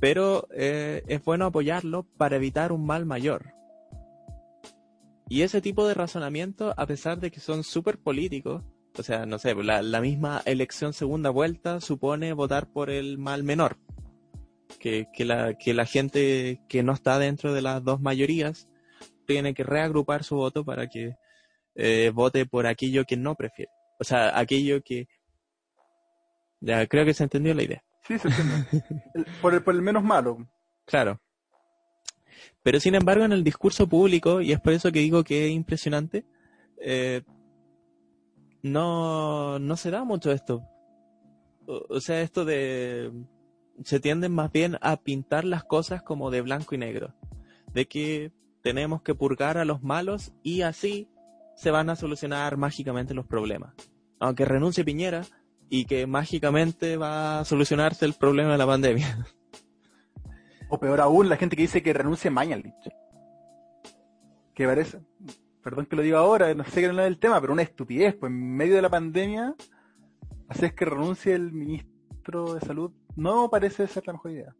[0.00, 3.54] pero eh, es bueno apoyarlo para evitar un mal mayor.
[5.28, 8.62] Y ese tipo de razonamiento, a pesar de que son súper políticos,
[8.96, 13.42] o sea, no sé, la, la misma elección segunda vuelta supone votar por el mal
[13.42, 13.76] menor.
[14.80, 18.68] Que, que, la, que la gente que no está dentro de las dos mayorías
[19.24, 21.16] tiene que reagrupar su voto para que
[21.76, 23.70] eh, vote por aquello que no prefiere.
[23.98, 25.08] O sea, aquello que...
[26.60, 27.84] Ya, creo que se entendió la idea.
[28.06, 28.66] Sí, se entiende.
[29.14, 30.38] El- por, el, por el menos malo.
[30.84, 31.20] Claro.
[32.62, 35.52] Pero sin embargo, en el discurso público, y es por eso que digo que es
[35.52, 36.24] impresionante,
[36.80, 37.22] eh,
[38.62, 40.62] no, no se da mucho esto.
[41.66, 43.10] O, o sea, esto de...
[43.84, 47.14] Se tienden más bien a pintar las cosas como de blanco y negro.
[47.72, 51.08] De que tenemos que purgar a los malos y así
[51.54, 53.74] se van a solucionar mágicamente los problemas.
[54.18, 55.22] Aunque renuncie Piñera
[55.68, 59.26] y que mágicamente va a solucionarse el problema de la pandemia.
[60.68, 62.74] O peor aún, la gente que dice que renuncie Mañalich.
[64.52, 65.00] Que parece,
[65.62, 68.16] perdón que lo diga ahora, no sé qué no es el tema, pero una estupidez,
[68.16, 69.54] pues en medio de la pandemia,
[70.48, 74.54] haces que renuncie el ministro de salud, no parece ser la mejor idea.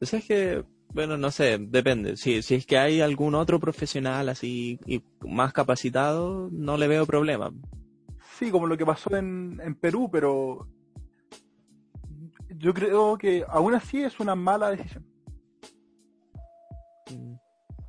[0.00, 2.16] O sea, es que, bueno, no sé, depende.
[2.16, 7.06] Si, si es que hay algún otro profesional así y más capacitado, no le veo
[7.06, 7.52] problema.
[8.38, 10.68] Sí, como lo que pasó en, en Perú, pero
[12.56, 15.04] yo creo que aún así es una mala decisión.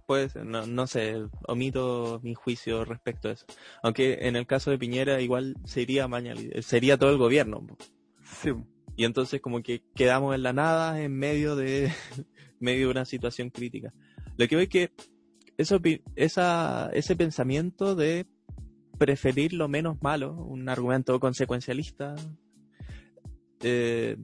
[0.05, 3.45] Puede ser, no, no sé, omito mi juicio respecto a eso.
[3.81, 7.65] Aunque en el caso de Piñera igual sería mañana, sería todo el gobierno.
[8.23, 8.51] Sí,
[8.95, 11.91] Y entonces como que quedamos en la nada en medio de,
[12.59, 13.93] medio de una situación crítica.
[14.37, 14.91] Lo que veo es que
[15.57, 15.79] eso,
[16.15, 18.25] esa, ese pensamiento de
[18.97, 22.15] preferir lo menos malo, un argumento consecuencialista,
[23.61, 24.17] eh,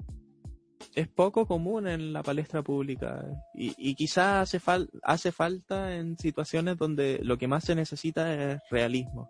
[0.96, 6.18] es poco común en la palestra pública y, y quizás hace, fal hace falta en
[6.18, 9.30] situaciones donde lo que más se necesita es realismo.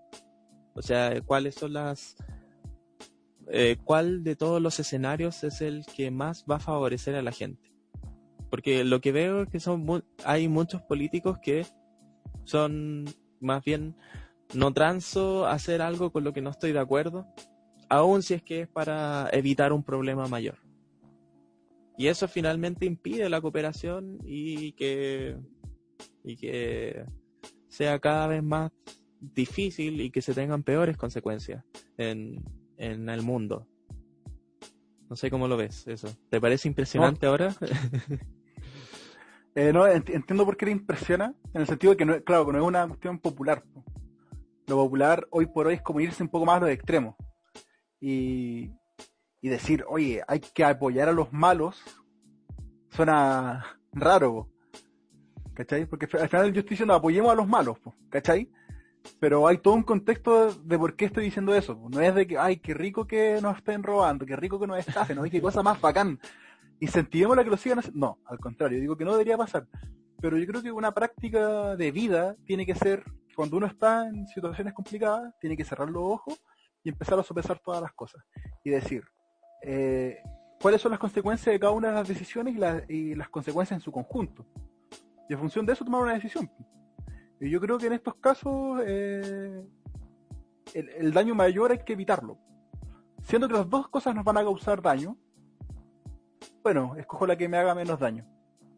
[0.73, 2.15] O sea, cuáles son las...
[3.49, 7.31] Eh, ¿Cuál de todos los escenarios es el que más va a favorecer a la
[7.31, 7.71] gente?
[8.49, 11.65] Porque lo que veo es que son hay muchos políticos que
[12.43, 13.05] son
[13.39, 13.95] más bien
[14.53, 17.25] no transo hacer algo con lo que no estoy de acuerdo,
[17.89, 20.57] aun si es que es para evitar un problema mayor.
[21.97, 25.37] Y eso finalmente impide la cooperación y que,
[26.23, 27.05] y que
[27.69, 28.71] sea cada vez más
[29.19, 31.63] difícil y que se tengan peores consecuencias
[31.97, 32.43] en,
[32.81, 33.67] en el mundo.
[35.07, 36.07] No sé cómo lo ves eso.
[36.29, 37.53] ¿Te parece impresionante ahora?
[39.55, 42.53] eh, no, entiendo por qué te impresiona, en el sentido de que, no, claro, que
[42.53, 43.63] no es una cuestión popular.
[44.67, 47.15] Lo popular hoy por hoy es como irse un poco más a los extremos.
[47.99, 48.71] Y,
[49.41, 51.79] y decir, oye, hay que apoyar a los malos,
[52.89, 54.49] suena raro,
[55.53, 55.85] ¿cachai?
[55.85, 57.77] Porque al final yo estoy diciendo apoyemos a los malos,
[58.09, 58.49] ¿cachai?
[59.19, 61.79] Pero hay todo un contexto de por qué estoy diciendo eso.
[61.89, 64.79] No es de que, ay, qué rico que nos estén robando, qué rico que nos
[64.79, 65.23] estafen, ¿no?
[65.23, 66.19] qué cosa más bacán.
[66.79, 67.99] Incentivemos la que lo sigan haciendo.
[67.99, 69.67] No, al contrario, digo que no debería pasar.
[70.19, 73.03] Pero yo creo que una práctica de vida tiene que ser,
[73.35, 76.41] cuando uno está en situaciones complicadas, tiene que cerrar los ojos
[76.83, 78.23] y empezar a sopesar todas las cosas.
[78.63, 79.03] Y decir,
[79.63, 80.17] eh,
[80.61, 82.55] cuáles son las consecuencias de cada una de las decisiones
[82.87, 84.45] y, las consecuencias en su conjunto.
[85.27, 86.49] Y en función de eso tomar una decisión.
[87.41, 89.67] Y yo creo que en estos casos eh,
[90.73, 92.37] el, daño mayor hay que evitarlo.
[93.23, 95.17] Siendo que las dos cosas nos van a causar daño,
[96.63, 98.25] bueno, escojo la que me haga menos daño,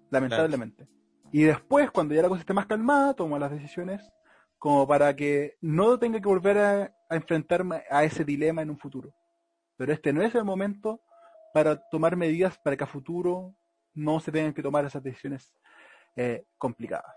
[0.10, 0.88] lamentablemente.
[1.32, 4.12] Y después, cuando ya la cosa esté más calmada, tomo las decisiones
[4.58, 9.14] como para que no tenga que volver a enfrentarme a ese dilema en un futuro
[9.78, 11.02] pero este no es el momento
[11.54, 13.56] para tomar medidas para que a futuro
[13.94, 15.54] no se tengan que tomar esas decisiones
[16.16, 17.16] eh, complicadas.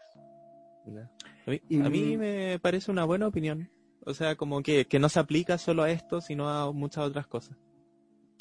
[1.47, 3.71] A mí, me parece una buena opinión.
[4.05, 7.27] O sea, como que, que no se aplica solo a esto, sino a muchas otras
[7.27, 7.57] cosas.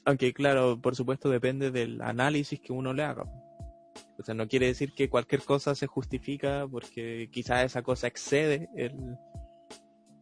[0.06, 3.24] Aunque, claro, por supuesto depende del análisis que uno le haga.
[4.18, 8.70] O sea, no quiere decir que cualquier cosa se justifica porque quizás esa cosa excede
[8.76, 9.18] el,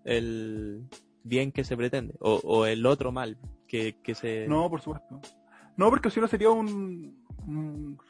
[0.03, 0.87] el
[1.23, 4.47] bien que se pretende, o, o el otro mal que, se...
[4.47, 5.19] No, por supuesto.
[5.77, 7.22] No, porque si no sería un,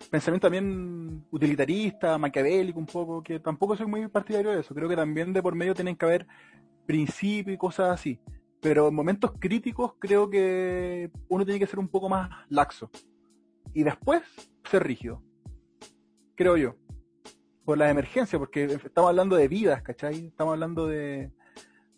[0.09, 4.73] pensamiento también utilitarista, maquiavélico un poco, que tampoco soy muy partidario de eso.
[4.73, 6.27] Creo que también de por medio tienen que haber
[6.85, 8.19] principios y cosas así.
[8.61, 12.89] Pero en momentos críticos creo que uno tiene que ser un poco más laxo.
[13.73, 14.21] Y después
[14.69, 15.21] ser rígido.
[16.35, 16.75] Creo yo.
[17.65, 20.27] Por la emergencia, porque estamos hablando de vidas, ¿cachai?
[20.27, 21.31] Estamos hablando de,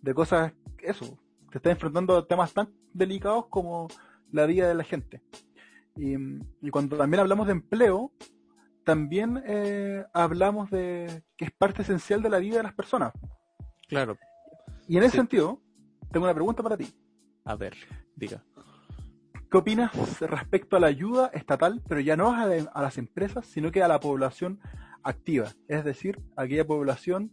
[0.01, 1.17] de cosas, eso,
[1.51, 3.87] te estás enfrentando a temas tan delicados como
[4.31, 5.21] la vida de la gente.
[5.97, 8.11] Y, cuando también hablamos de empleo,
[8.83, 13.13] también eh, hablamos de que es parte esencial de la vida de las personas.
[13.87, 14.17] Claro.
[14.87, 15.61] Y en ese sentido,
[16.11, 16.93] tengo una pregunta para ti.
[17.45, 17.75] A ver,
[18.15, 18.43] diga.
[19.49, 23.71] ¿Qué opinas respecto a la ayuda estatal, pero ya no a, a las empresas, sino
[23.71, 24.59] que a la población
[25.03, 25.49] activa?
[25.67, 27.31] Es decir, aquella población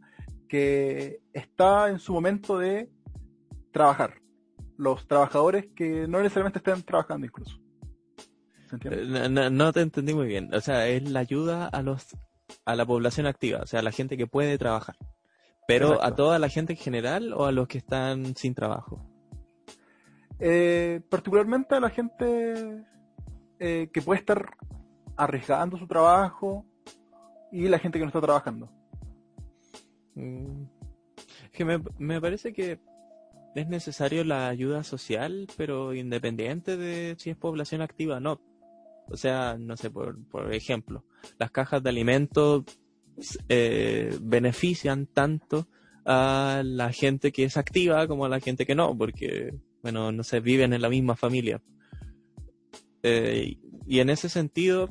[0.48, 2.90] que está en su momento de
[3.72, 4.20] trabajar
[4.76, 7.61] los trabajadores que no necesariamente estén trabajando incluso.
[8.80, 10.54] Eh, no, te entendí muy bien.
[10.54, 12.06] O sea, es la ayuda a los
[12.64, 14.96] a la población activa, o sea, a la gente que puede trabajar.
[15.66, 19.06] Pero a toda la gente en general o a los que están sin trabajo.
[20.38, 22.84] Eh, particularmente a la gente
[23.58, 24.50] eh, que puede estar
[25.16, 26.66] arriesgando su trabajo
[27.52, 28.70] y la gente que no está trabajando.
[30.14, 30.64] Mm.
[31.52, 32.80] Que me, me parece que
[33.54, 38.40] es necesario la ayuda social, pero independiente de si es población activa o no.
[39.12, 41.04] O sea, no sé, por, por ejemplo,
[41.38, 42.64] las cajas de alimentos
[43.48, 45.68] eh, benefician tanto
[46.04, 50.24] a la gente que es activa como a la gente que no, porque, bueno, no
[50.24, 51.62] sé, viven en la misma familia.
[53.02, 54.88] Eh, y en ese sentido,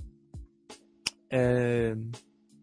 [1.29, 1.95] eh,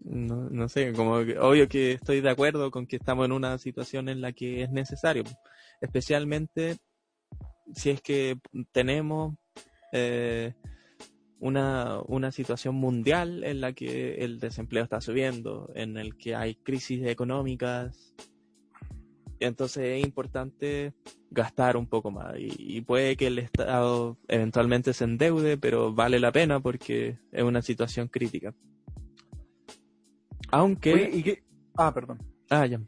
[0.05, 4.09] no, no, sé, como obvio que estoy de acuerdo con que estamos en una situación
[4.09, 5.25] en la que es necesario
[5.81, 6.77] especialmente
[7.75, 8.39] si es que
[8.73, 9.35] tenemos
[9.93, 10.55] eh,
[11.41, 16.57] una, una situación mundial en la que el desempleo está subiendo, en el que hay
[16.57, 18.15] crisis económicas.
[19.41, 20.95] Entonces es importante
[21.31, 26.33] gastar un poco más y, puede que el Estado eventualmente se endeude, pero vale la
[26.33, 28.55] pena porque es una situación crítica.
[30.51, 31.43] Aunque...
[31.77, 32.19] Ah, perdón.
[32.51, 32.81] Ah, ya.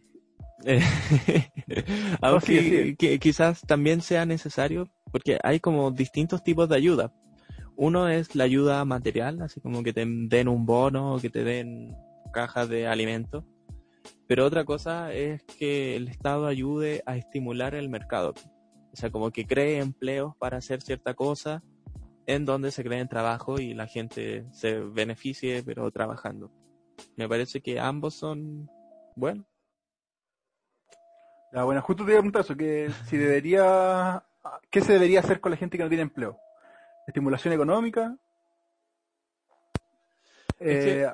[2.20, 7.12] Aunque que, quizás también sea necesario, porque hay como distintos tipos de ayuda.
[7.80, 11.44] Uno es la ayuda material, así como que te den un bono o que te
[11.44, 11.96] den
[12.30, 13.42] cajas de alimentos.
[14.26, 18.34] Pero otra cosa es que el Estado ayude a estimular el mercado.
[18.92, 21.62] O sea, como que cree empleos para hacer cierta cosa
[22.26, 26.52] en donde se creen trabajo y la gente se beneficie, pero trabajando.
[27.16, 28.70] Me parece que ambos son
[29.16, 29.46] buenos.
[31.54, 34.22] Ya, bueno, justo te iba a preguntar eso, que si debería,
[34.70, 36.38] ¿qué se debería hacer con la gente que no tiene empleo?
[37.06, 38.16] ¿Estimulación económica?
[40.58, 41.06] Eh,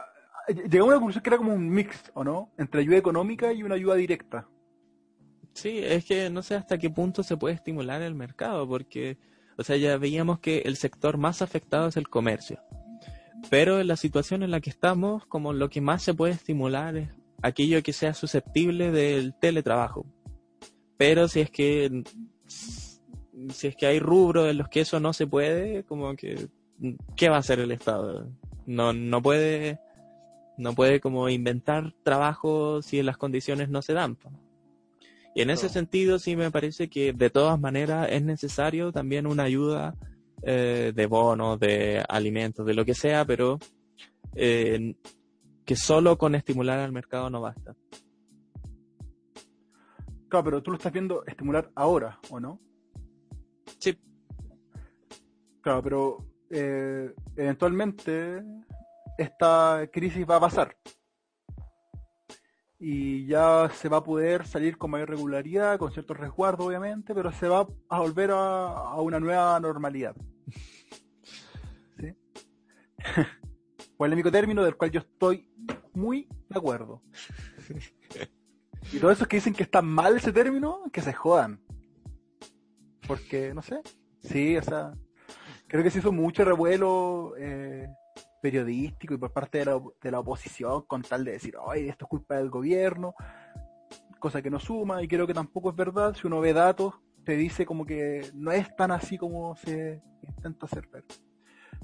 [0.48, 2.52] llegamos a una conclusión que era como un mix, ¿o no?
[2.58, 4.48] Entre ayuda económica y una ayuda directa.
[5.54, 9.18] Sí, es que no sé hasta qué punto se puede estimular el mercado, porque,
[9.56, 12.60] o sea, ya veíamos que el sector más afectado es el comercio.
[13.48, 16.96] Pero en la situación en la que estamos, como lo que más se puede estimular
[16.96, 17.08] es
[17.42, 20.06] aquello que sea susceptible del teletrabajo.
[20.96, 22.02] Pero si es que
[23.50, 26.48] si es que hay rubros en los que eso no se puede, como que
[27.16, 28.28] ¿qué va a hacer el Estado?
[28.66, 29.78] No no puede
[30.58, 34.16] no puede como inventar trabajo si las condiciones no se dan.
[35.34, 39.42] Y en ese sentido sí me parece que de todas maneras es necesario también una
[39.42, 39.94] ayuda
[40.42, 43.58] eh, de bonos, de alimentos, de lo que sea, pero
[44.34, 44.94] eh,
[45.66, 47.74] que solo con estimular al mercado no basta.
[50.28, 52.60] Claro, pero tú lo estás viendo estimular ahora, ¿o no?
[53.78, 53.98] Sí.
[55.60, 56.18] Claro, pero
[56.50, 58.42] eh, eventualmente
[59.18, 60.76] esta crisis va a pasar
[62.78, 67.32] y ya se va a poder salir con mayor regularidad, con ciertos resguardos obviamente, pero
[67.32, 70.14] se va a volver a, una nueva normalidad.
[71.98, 72.14] ¿Sí?
[73.96, 75.50] Polémico término del cual yo estoy
[75.94, 77.02] muy de acuerdo.
[78.92, 81.60] Y todos esos que dicen que está mal ese término, que se jodan.
[83.06, 83.80] Porque, no sé,
[84.20, 84.92] sí, o sea,
[85.68, 87.88] creo que se hizo mucho revuelo eh,
[88.42, 92.04] periodístico y por parte de la, de la oposición con tal de decir, ay, esto
[92.04, 93.14] es culpa del gobierno,
[94.18, 96.14] cosa que no suma y creo que tampoco es verdad.
[96.14, 96.94] Si uno ve datos,
[97.24, 101.04] te dice como que no es tan así como se intenta hacer ver.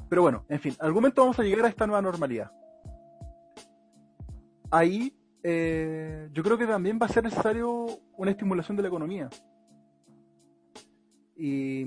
[0.08, 2.50] Pero bueno, en fin, algún momento vamos a llegar a esta nueva normalidad.
[4.70, 9.28] Ahí eh, yo creo que también va a ser necesario una estimulación de la economía.
[11.44, 11.84] Y,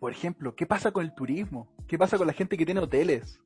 [0.00, 1.68] por ejemplo, ¿qué pasa con el turismo?
[1.86, 3.40] ¿Qué pasa con la gente que tiene hoteles?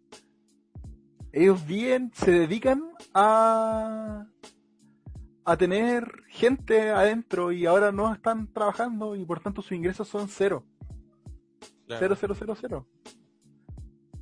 [1.34, 2.80] ellos bien se dedican
[3.12, 4.24] a
[5.44, 10.28] a tener gente adentro y ahora no están trabajando y por tanto sus ingresos son
[10.28, 10.64] cero.
[11.86, 12.88] Cero, cero, cero, cero.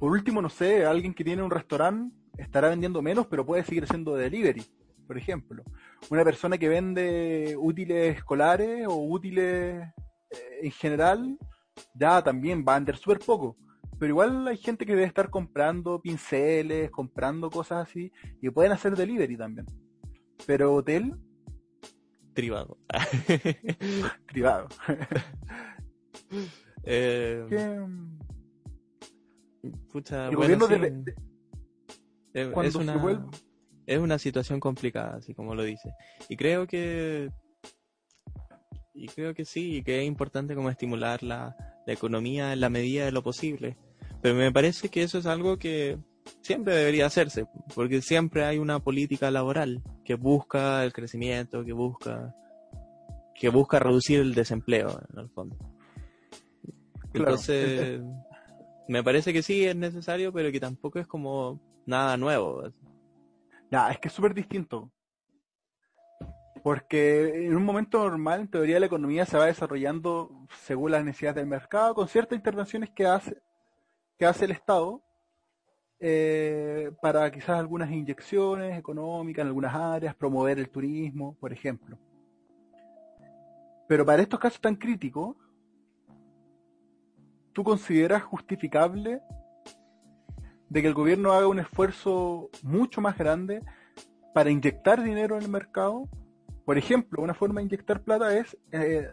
[0.01, 3.87] Por último, no sé, alguien que tiene un restaurante estará vendiendo menos, pero puede seguir
[3.87, 4.64] siendo delivery,
[5.07, 5.62] por ejemplo.
[6.11, 9.87] Una persona que vende útiles escolares o útiles
[10.62, 11.39] en general,
[11.95, 13.57] ya también va a vender súper poco
[14.03, 18.11] pero igual hay gente que debe estar comprando pinceles, comprando cosas así,
[18.41, 19.64] y pueden hacer delivery también.
[20.45, 21.14] Pero hotel...
[22.35, 22.78] Privado.
[24.26, 24.66] Privado.
[26.83, 27.47] eh,
[29.62, 30.66] el gobierno
[32.33, 33.30] es, una,
[33.87, 35.95] es una situación complicada, así como lo dice.
[36.28, 37.30] Y creo que
[38.95, 43.05] y creo que sí, que es importante como estimular la, la economía en la medida
[43.05, 43.76] de lo posible.
[44.20, 45.99] Pero me parece que eso es algo que
[46.40, 52.34] siempre debería hacerse, porque siempre hay una política laboral que busca el crecimiento, que busca
[53.34, 55.57] que busca reducir el desempleo en el fondo.
[57.12, 58.01] Entonces,
[58.88, 62.62] me parece que sí es necesario, pero que tampoco es como nada nuevo.
[63.70, 64.93] Ya, es que es súper distinto.
[66.62, 71.36] Porque en un momento normal, en teoría, la economía se va desarrollando según las necesidades
[71.36, 73.42] del mercado, con ciertas intervenciones que hace,
[74.16, 75.02] que hace el Estado
[75.98, 81.96] eh, para quizás algunas inyecciones económicas en algunas áreas, promover el turismo, por ejemplo.
[83.88, 85.36] Pero para estos casos tan críticos,
[87.52, 89.20] ¿tú consideras justificable
[90.68, 93.62] de que el gobierno haga un esfuerzo mucho más grande
[94.32, 96.08] para inyectar dinero en el mercado?
[96.64, 99.12] Por ejemplo, una forma de inyectar plata es, eh,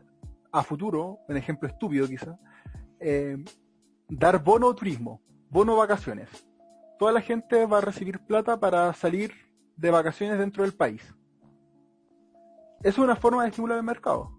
[0.52, 2.38] a futuro, un ejemplo estúpido quizás,
[3.00, 3.38] eh,
[4.08, 6.30] dar bono turismo, bono vacaciones.
[6.98, 9.32] Toda la gente va a recibir plata para salir
[9.76, 11.16] de vacaciones dentro del país.
[12.84, 14.38] Es una forma de estimular el mercado.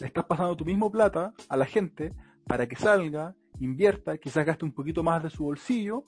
[0.00, 2.14] Le estás pasando tu mismo plata a la gente
[2.46, 6.04] para que salga, invierta, quizás gaste un poquito más de su bolsillo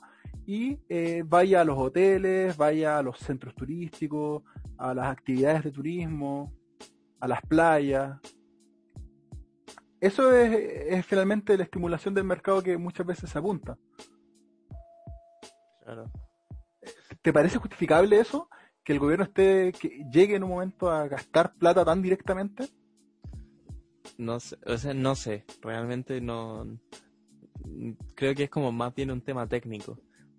[0.47, 4.43] y eh, vaya a los hoteles, vaya a los centros turísticos,
[4.81, 6.53] a las actividades de turismo,
[7.20, 8.18] a las playas,
[10.01, 13.76] eso es, finalmente la estimulación del mercado que muchas veces se apunta.
[15.85, 16.11] Claro.
[17.20, 18.49] ¿Te parece justificable eso?
[18.83, 22.70] Que el gobierno esté, que llegue en un momento a gastar plata tan directamente?
[24.16, 26.66] No sé, o sea, no sé, realmente no.
[28.14, 29.99] Creo que es como más bien un tema técnico.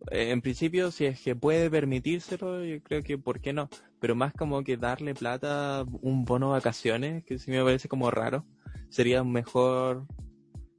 [0.09, 3.69] Eh, En principio, si es que puede permitírselo, yo creo que ¿por qué no?
[3.99, 8.45] Pero más como que darle plata, un bono vacaciones, que sí me parece como raro.
[8.89, 10.07] Sería mejor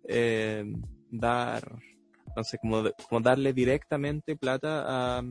[0.09, 0.65] eh,
[1.11, 1.79] dar,
[2.37, 5.25] no sé, como, como darle directamente plata a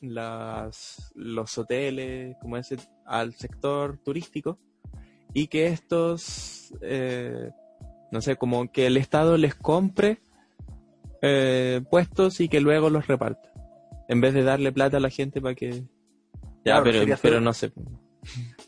[0.00, 4.58] las, los hoteles, como ese, al sector turístico,
[5.34, 7.50] y que estos, eh,
[8.12, 10.20] no sé, como que el Estado les compre
[11.22, 13.52] eh, puestos y que luego los reparta.
[14.08, 15.70] En vez de darle plata a la gente para que...
[16.64, 17.72] Ya, Claro, pero, pero no sé.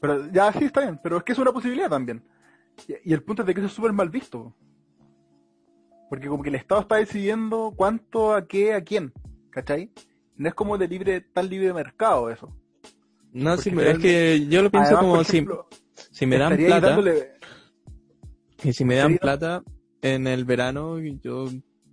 [0.00, 2.22] Pero ya sí está bien, pero es que es una posibilidad también.
[2.86, 4.54] Y, y el punto es de que eso es súper mal visto.
[6.08, 9.12] Porque como que el Estado está decidiendo cuánto, a qué, a quién.
[9.50, 9.90] ¿Cachai?
[10.36, 12.56] No es como de libre, tan libre mercado eso.
[13.32, 15.46] No, sí, Porque es que yo lo pienso Además, como si,
[16.10, 17.32] si me dan plata, dándole-
[18.62, 19.62] y si me dan plata
[20.00, 21.46] en el verano, yo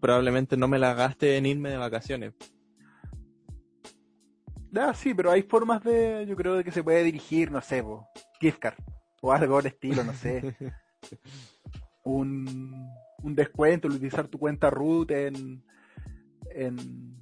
[0.06, 2.36] probablemente no me la gaste en irme de vacaciones.
[4.76, 7.82] Ah, sí, pero hay formas de, yo creo, de que se puede dirigir, no sé,
[7.82, 8.08] po,
[8.40, 8.76] gift card,
[9.22, 10.56] o algo del estilo, no sé.
[12.04, 12.88] un,
[13.24, 15.64] un descuento, utilizar tu cuenta root en,
[16.52, 17.16] en,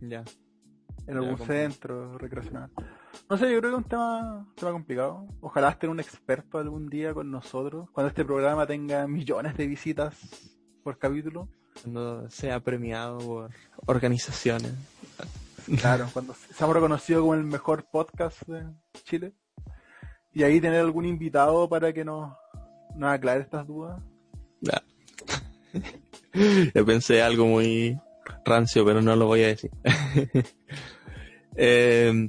[0.00, 0.24] Ya.
[1.06, 2.72] en algún centro recreacional.
[3.30, 5.28] No sé, yo creo que es un tema, un tema complicado.
[5.40, 10.55] Ojalá esté un experto algún día con nosotros, cuando este programa tenga millones de visitas
[10.86, 11.48] por capítulo.
[11.82, 13.50] Cuando sea premiado por
[13.86, 14.72] organizaciones.
[15.80, 18.66] Claro, cuando seamos reconocidos como el mejor podcast de
[19.02, 19.32] Chile.
[20.32, 22.32] Y ahí tener algún invitado para que nos,
[22.94, 24.00] nos aclare estas dudas.
[24.60, 24.80] Ya.
[26.72, 27.98] Yo pensé algo muy
[28.44, 29.70] rancio, pero no lo voy a decir.
[31.58, 32.28] Eh,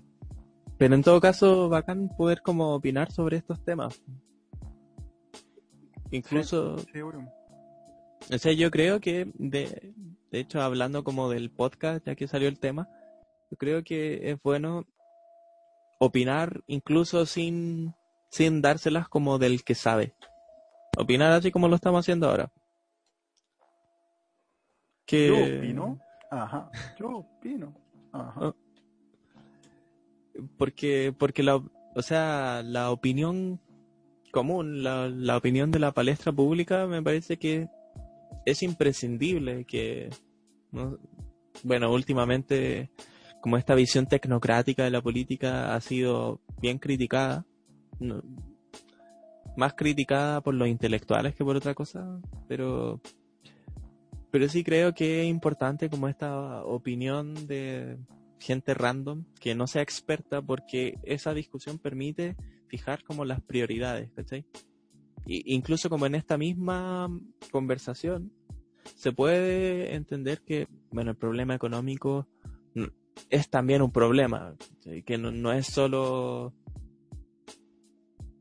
[0.78, 4.02] pero en todo caso, bacán poder como opinar sobre estos temas.
[6.12, 7.30] Incluso, Sí, bueno.
[8.32, 9.94] O sea, yo creo que, de,
[10.32, 12.90] de hecho, hablando como del podcast, ya que salió el tema,
[13.50, 14.86] yo creo que es bueno
[16.00, 17.94] opinar incluso sin,
[18.30, 20.14] sin dárselas como del que sabe.
[20.98, 22.52] Opinar así como lo estamos haciendo ahora.
[25.06, 25.28] Que...
[25.28, 26.00] Yo opino.
[26.30, 26.70] Ajá.
[27.00, 27.74] Yo opino.
[28.12, 28.40] Ajá.
[28.40, 28.56] Oh.
[30.58, 31.56] porque porque la
[31.96, 33.60] o sea la opinión
[34.32, 37.68] común la, la opinión de la palestra pública me parece que
[38.48, 40.10] es imprescindible que
[40.72, 40.98] ¿no?
[41.64, 42.90] bueno últimamente
[43.42, 47.46] como esta visión tecnocrática de la política ha sido bien criticada
[49.58, 53.02] más criticada por los intelectuales que por otra cosa pero
[54.32, 57.98] pero sí creo que es importante como esta opinión de
[58.40, 62.36] gente random que no sea experta porque esa discusión permite
[62.68, 64.46] fijar como las prioridades, ¿cachai?
[65.26, 67.10] Incluso como en esta misma
[67.52, 68.32] conversación
[68.96, 72.28] se puede entender que, bueno, el problema económico
[73.30, 74.56] es también un problema,
[75.06, 76.54] que no, no es solo...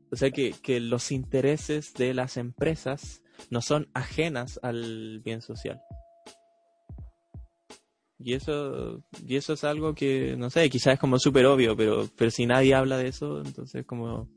[0.09, 5.81] O sea, que, que los intereses de las empresas no son ajenas al bien social.
[8.19, 12.07] Y eso, y eso es algo que, no sé, quizás es como súper obvio, pero,
[12.15, 14.29] pero si nadie habla de eso, entonces como...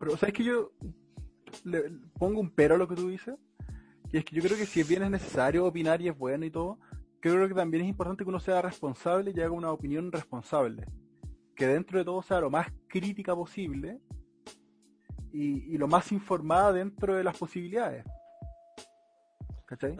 [0.00, 0.72] Pero, ¿sabes que yo
[1.64, 1.82] le
[2.18, 3.34] pongo un pero a lo que tú dices?
[4.14, 6.50] Y es que yo creo que si bien es necesario opinar y es bueno y
[6.52, 6.78] todo,
[7.18, 10.86] creo que también es importante que uno sea responsable y haga una opinión responsable.
[11.56, 13.98] Que dentro de todo sea lo más crítica posible
[15.32, 18.04] y, y lo más informada dentro de las posibilidades.
[19.66, 19.96] ¿Cachai?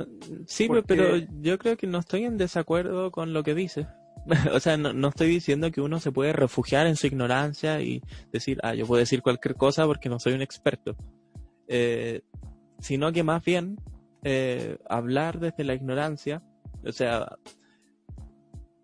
[0.47, 3.89] Sí, Porque- pero yo creo que no estoy en desacuerdo con lo que dices.
[4.55, 8.01] o sea, no, no estoy diciendo que uno se puede refugiar en su ignorancia y
[8.31, 10.95] decir, ah, yo puedo decir cualquier cosa porque no soy un experto.
[11.67, 12.23] Eh,
[12.79, 13.77] sino que más bien
[14.25, 16.43] eh, hablar desde la ignorancia,
[16.85, 17.39] o sea,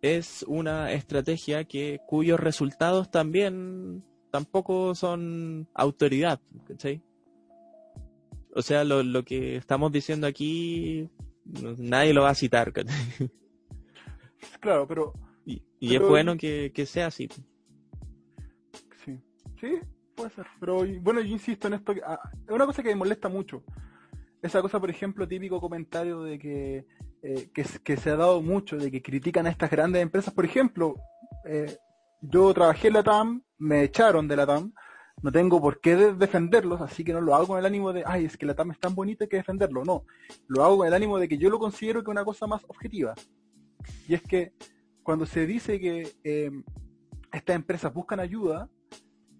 [0.03, 7.03] es una estrategia que cuyos resultados también tampoco son autoridad, ¿cachai?
[8.55, 11.09] O sea, lo, lo que estamos diciendo aquí,
[11.79, 12.73] nadie lo va a citar.
[14.61, 15.13] Claro, pero
[15.45, 17.29] Y, y es bueno que, que sea así.
[19.05, 19.19] Sí,
[19.61, 19.79] sí,
[20.15, 20.47] puede ser.
[20.59, 21.95] Pero bueno, yo insisto en esto.
[22.07, 23.63] ah, es una cosa que me molesta mucho.
[24.43, 26.87] Esa cosa, por ejemplo, típico comentario de que,
[27.23, 30.33] eh, que, se ha dado mucho, de que critican a estas grandes empresas.
[30.33, 30.95] Por ejemplo,
[31.45, 31.77] eh,
[32.23, 34.73] yo trabajé en la TAM, me echaron de la TAM,
[35.23, 38.03] no tengo por qué de- defenderlos, así que no lo hago con el ánimo de,
[38.07, 39.85] ay, es que la TAM es tan bonita que defenderlo.
[39.85, 40.05] No,
[40.49, 43.15] lo hago con el ánimo de que yo lo considero que una cosa más objetiva.
[44.09, 44.55] Y es que
[45.03, 46.51] cuando se dice que eh,
[47.31, 48.71] estas empresas buscan ayuda,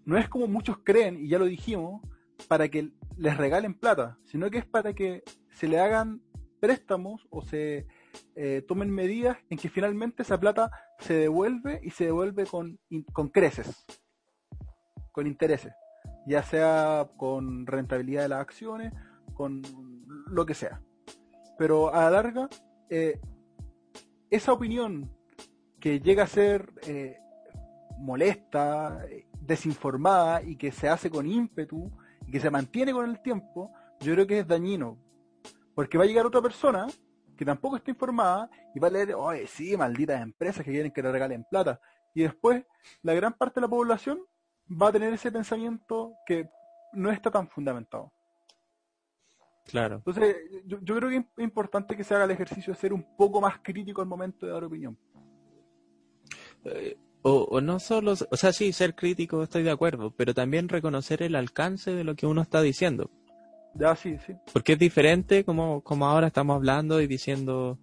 [0.05, 2.03] no es como muchos creen, y ya lo dijimos,
[2.49, 6.23] para que les regalen plata, sino que es para que se le hagan
[6.61, 7.87] préstamos o se
[8.37, 12.79] eh, tomen medidas en que finalmente esa plata se devuelve y se devuelve con,
[13.13, 13.87] con creces,
[15.13, 15.73] con intereses,
[16.27, 18.93] ya sea con rentabilidad de las acciones,
[19.35, 19.63] con
[20.27, 20.83] lo que sea.
[21.59, 22.49] Pero a la larga,
[22.91, 23.21] eh,
[24.31, 25.11] esa opinión
[25.81, 27.19] que llega a ser eh,
[27.99, 29.05] molesta,
[29.41, 31.91] desinformada y que se hace con ímpetu
[32.31, 34.99] que se mantiene con el tiempo, yo creo que es dañino.
[35.75, 36.87] Porque va a llegar otra persona
[37.37, 41.03] que tampoco está informada y va a leer, oye, sí, malditas empresas que quieren que
[41.03, 41.81] le regalen plata.
[42.15, 42.65] Y después
[43.03, 44.21] la gran parte de la población
[44.71, 46.49] va a tener ese pensamiento que
[46.93, 48.13] no está tan fundamentado.
[49.65, 49.97] Claro.
[49.97, 53.17] Entonces, yo, yo creo que es importante que se haga el ejercicio de ser un
[53.17, 54.99] poco más crítico al momento de dar opinión.
[56.65, 60.69] Eh, o, o no solo, o sea, sí, ser crítico, estoy de acuerdo, pero también
[60.69, 63.11] reconocer el alcance de lo que uno está diciendo.
[63.75, 64.35] Ya, sí, sí.
[64.53, 67.79] Porque es diferente como, como ahora estamos hablando y diciendo,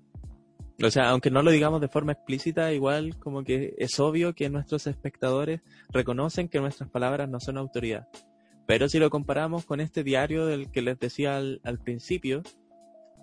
[0.84, 4.50] o sea, aunque no lo digamos de forma explícita, igual como que es obvio que
[4.50, 8.08] nuestros espectadores reconocen que nuestras palabras no son autoridad.
[8.66, 12.44] Pero si lo comparamos con este diario del que les decía al, al principio,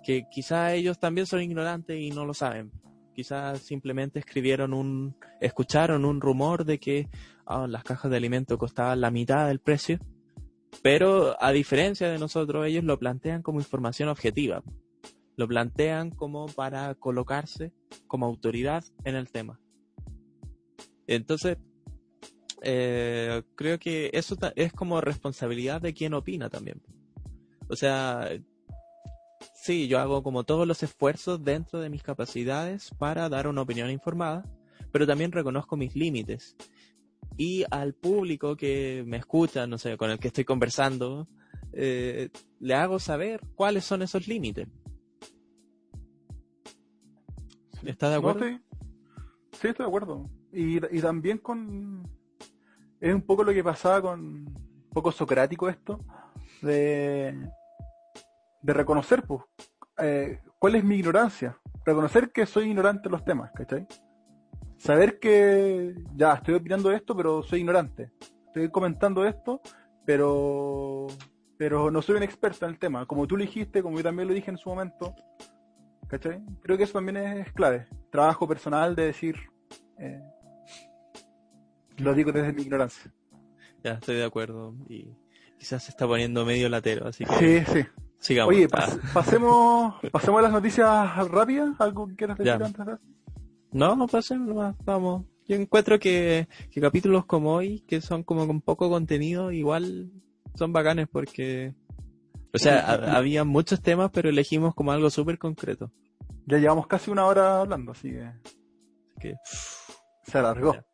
[0.03, 2.71] que quizá ellos también son ignorantes y no lo saben.
[3.15, 7.09] Quizás simplemente escribieron un, escucharon un rumor de que
[7.45, 9.99] ah, las cajas de alimento costaban la mitad del precio.
[10.83, 14.63] Pero a diferencia de nosotros, ellos lo plantean como información objetiva.
[15.37, 17.71] Lo plantean como para colocarse
[18.07, 19.59] como autoridad en el tema.
[21.07, 21.57] Entonces,
[22.61, 26.81] eh, creo que eso es como responsabilidad de quien opina también.
[27.69, 28.29] O sea,
[29.65, 33.89] sí, yo hago como todos los esfuerzos dentro de mis capacidades para dar una opinión
[33.89, 34.43] informada,
[34.91, 36.55] pero también reconozco mis límites.
[37.35, 41.27] Y al público que me escucha, no sé, con el que estoy conversando,
[41.73, 44.67] eh, le hago saber cuáles son esos límites.
[47.83, 48.45] ¿Está de No, acuerdo?
[48.47, 48.59] sí.
[49.53, 50.29] Sí, estoy de acuerdo.
[50.53, 52.07] Y, y también con...
[52.99, 54.19] Es un poco lo que pasaba con...
[54.21, 55.99] Un poco socrático esto,
[56.61, 57.49] de,
[58.65, 59.43] de reconocer, pues,
[59.99, 61.57] eh, cuál es mi ignorancia.
[61.85, 63.85] Reconocer que soy ignorante en los temas, ¿cachai?
[64.77, 68.11] Saber que ya estoy opinando esto, pero soy ignorante.
[68.47, 69.61] Estoy comentando esto,
[70.03, 71.07] pero
[71.57, 73.05] pero no soy un experto en el tema.
[73.05, 75.15] Como tú lo dijiste, como yo también lo dije en su momento,
[76.07, 76.43] ¿cachai?
[76.61, 77.87] Creo que eso también es clave.
[78.11, 79.35] Trabajo personal de decir,
[79.99, 80.21] eh,
[81.97, 83.13] lo digo desde mi ignorancia.
[83.83, 84.75] Ya, estoy de acuerdo.
[84.89, 85.15] Y
[85.57, 88.04] quizás se está poniendo medio latero, así que Sí, sí.
[88.25, 88.53] Sigamos.
[88.53, 91.75] Oye, pas- pasemos, pasemos a las noticias rápidas.
[91.79, 92.97] ¿Algo que quieras decir antes de?
[93.71, 95.25] No, no pasen nomás, vamos.
[95.47, 100.11] Yo encuentro que, que capítulos como hoy, que son como con poco contenido, igual
[100.55, 101.73] son bacanes porque...
[102.53, 105.91] O sea, ha- había muchos temas, pero elegimos como algo súper concreto.
[106.47, 109.35] Ya llevamos casi una hora hablando, así que Así que,
[110.23, 110.73] se alargó.
[110.73, 110.85] Ya.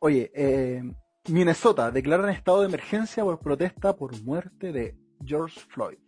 [0.00, 0.82] Oye, eh,
[1.28, 5.98] Minnesota declaran estado de emergencia por protesta por muerte de George Floyd.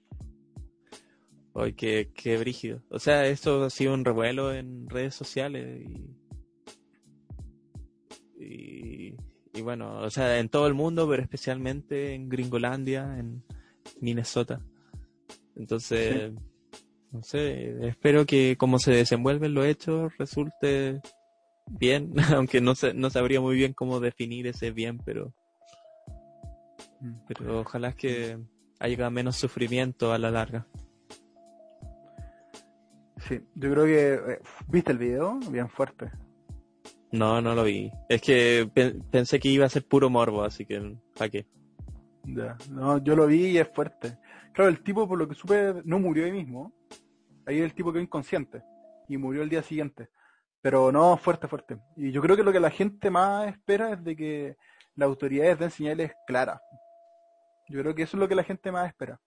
[1.56, 2.82] Hoy qué, qué brígido.
[2.90, 5.82] O sea, esto ha sido un revuelo en redes sociales
[8.38, 9.16] y, y,
[9.54, 13.42] y bueno, o sea, en todo el mundo, pero especialmente en Gringolandia, en
[14.00, 14.60] Minnesota.
[15.56, 16.34] Entonces,
[17.10, 21.00] no sé, espero que como se desenvuelven los hechos resulte
[21.66, 25.32] bien, aunque no sé, no sabría muy bien cómo definir ese bien, pero,
[27.26, 28.38] pero ojalá que
[28.78, 30.66] haya menos sufrimiento a la larga.
[33.28, 34.14] Sí, yo creo que...
[34.32, 35.38] eh, ¿Viste el video?
[35.50, 36.10] Bien fuerte.
[37.12, 37.90] No, no lo vi.
[38.08, 41.46] Es que pe- pensé que iba a ser puro morbo, así que ¿para qué?
[42.24, 44.18] Ya, no, yo lo vi y es fuerte.
[44.52, 46.72] Claro, el tipo, por lo que supe, no murió ahí mismo.
[47.46, 48.62] Ahí el tipo quedó inconsciente
[49.08, 50.08] y murió el día siguiente.
[50.60, 51.78] Pero no, fuerte, fuerte.
[51.96, 54.56] Y yo creo que lo que la gente más espera es de que
[54.96, 56.60] las autoridades den señales claras.
[57.68, 59.20] Yo creo que eso es lo que la gente más espera.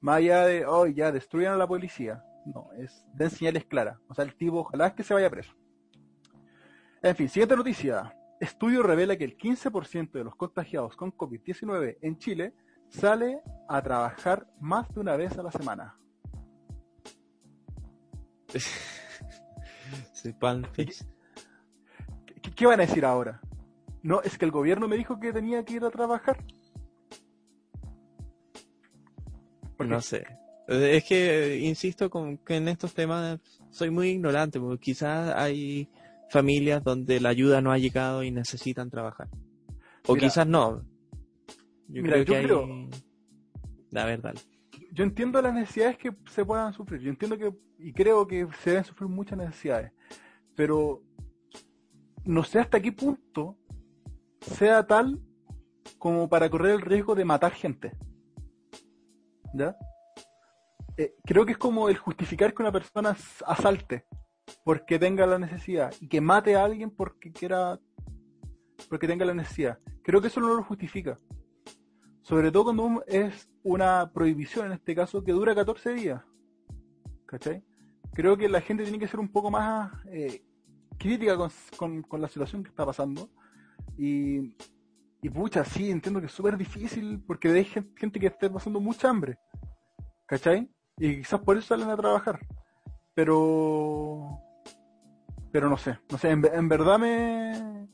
[0.00, 2.22] Más allá de, oh, ya, destruyan a la policía.
[2.46, 3.98] No, es den señales claras.
[4.08, 5.54] O sea, el tipo ojalá es que se vaya preso.
[7.02, 8.16] En fin, siguiente noticia.
[8.40, 12.54] Estudio revela que el 15% de los contagiados con COVID-19 en Chile
[12.88, 15.96] sale a trabajar más de una vez a la semana.
[22.54, 23.40] ¿Qué, van a decir ahora?
[24.02, 26.42] No, es que el gobierno me dijo que tenía que ir a trabajar.
[29.78, 30.26] No sé.
[30.66, 33.38] Es que, insisto, con que en estos temas
[33.70, 35.88] soy muy ignorante, porque quizás hay
[36.30, 39.28] familias donde la ayuda no ha llegado y necesitan trabajar.
[40.06, 40.82] O Mira, quizás no.
[41.88, 42.44] Yo mira, creo que yo hay...
[42.44, 42.90] creo-
[43.90, 44.34] La verdad.
[44.92, 47.00] yo entiendo las necesidades que se puedan sufrir.
[47.02, 49.92] Yo entiendo que, y creo que se deben sufrir muchas necesidades.
[50.54, 51.02] Pero
[52.24, 53.58] no sé hasta qué punto
[54.40, 55.20] sea tal
[55.98, 57.92] como para correr el riesgo de matar gente.
[59.52, 59.76] ¿Ya?
[60.96, 63.16] Eh, creo que es como el justificar que una persona
[63.46, 64.06] asalte
[64.64, 67.80] porque tenga la necesidad y que mate a alguien porque quiera
[68.88, 69.78] porque tenga la necesidad.
[70.02, 71.16] Creo que eso no lo justifica.
[72.22, 76.22] Sobre todo cuando es una prohibición, en este caso, que dura 14 días.
[77.26, 77.62] ¿Cachai?
[78.12, 80.42] Creo que la gente tiene que ser un poco más eh,
[80.98, 81.36] crítica
[81.76, 83.30] con, con- la situación que está pasando.
[83.96, 84.54] Y,
[85.22, 88.80] y pucha, sí, entiendo que es súper difícil porque hay gen- gente que esté pasando
[88.80, 89.38] mucha hambre.
[90.26, 90.68] ¿Cachai?
[90.98, 92.40] Y quizás por eso salen a trabajar.
[93.14, 94.40] Pero...
[95.52, 97.88] Pero no sé, no sé, en, en verdad me...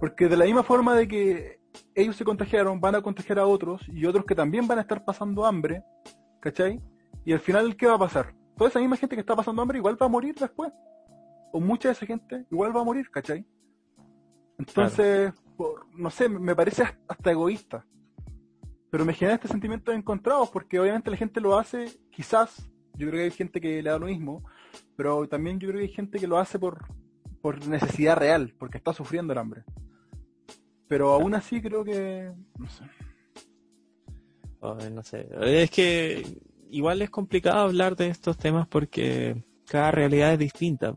[0.00, 1.60] Porque de la misma forma de que
[1.94, 5.04] ellos se contagiaron, van a contagiar a otros y otros que también van a estar
[5.04, 5.84] pasando hambre,
[6.40, 6.82] ¿cachai?
[7.24, 8.34] Y al final, ¿qué va a pasar?
[8.56, 10.72] Toda esa misma gente que está pasando hambre igual va a morir después.
[11.52, 13.46] O mucha de esa gente igual va a morir, ¿cachai?
[14.58, 17.86] Entonces, por- no sé, me parece hasta egoísta.
[18.94, 23.18] Pero me genera este sentimiento encontrados porque obviamente la gente lo hace, quizás, yo creo
[23.18, 24.44] que hay gente que le da lo mismo,
[24.94, 26.86] pero también yo creo que hay gente que lo hace por,
[27.42, 29.64] por necesidad real, porque está sufriendo el hambre.
[30.86, 32.84] Pero aún así creo que, no sé.
[34.92, 35.28] No sé.
[35.40, 36.24] Es que
[36.70, 40.94] igual es complicado hablar de estos temas porque cada realidad es distinta.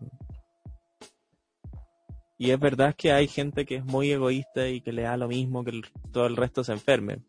[2.37, 5.27] Y es verdad que hay gente que es muy egoísta y que le da lo
[5.27, 5.81] mismo que
[6.11, 7.23] todo el resto se enferme.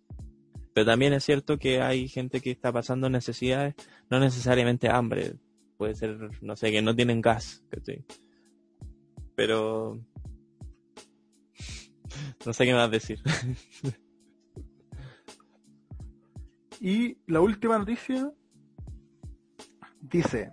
[0.78, 3.74] Pero también es cierto que hay gente que está pasando necesidades,
[4.08, 5.34] no necesariamente hambre.
[5.76, 7.64] Puede ser, no sé, que no tienen gas.
[9.34, 10.00] Pero...
[12.46, 13.20] No sé qué más decir.
[16.80, 18.32] Y la última noticia
[20.00, 20.52] dice,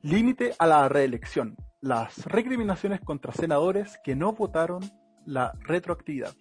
[0.00, 4.82] límite a la reelección, las recriminaciones contra senadores que no votaron
[5.24, 6.34] la retroactividad.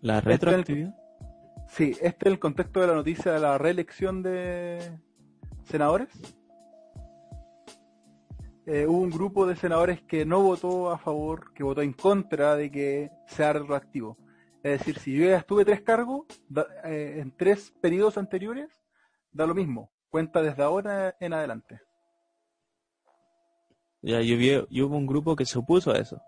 [0.00, 0.94] La Este el- retroactividad.
[1.68, 4.98] Sí, este es el contexto de la noticia de la reelección de
[5.64, 6.08] senadores.
[8.66, 12.54] Eh, hubo un grupo de senadores que no votó a favor, que votó en contra
[12.56, 14.16] de que sea retroactivo.
[14.62, 18.68] Es decir, si yo ya estuve tres cargos da- eh, en tres periodos anteriores,
[19.32, 19.90] da lo mismo.
[20.10, 21.80] Cuenta desde ahora en adelante.
[24.02, 26.20] Ya, yo vi, y hubo un grupo que se opuso a eso.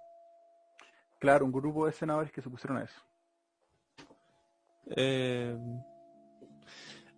[1.19, 3.01] Claro, un grupo de senadores que se pusieron a eso.
[4.97, 5.57] Eh,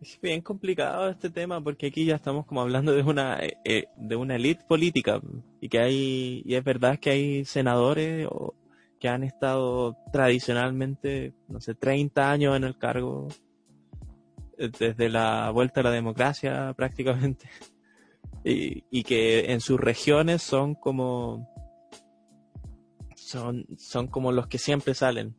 [0.03, 3.85] es bien complicado este tema porque aquí ya estamos como hablando de una eh, eh,
[3.97, 5.21] de una élite política
[5.61, 8.29] y que hay y es verdad que hay senadores
[8.99, 13.29] que han estado tradicionalmente no sé 30 años en el cargo
[14.59, 17.49] eh, desde la vuelta a la democracia prácticamente
[18.45, 21.49] y, y que en sus regiones son como
[23.15, 25.37] son son como los que siempre salen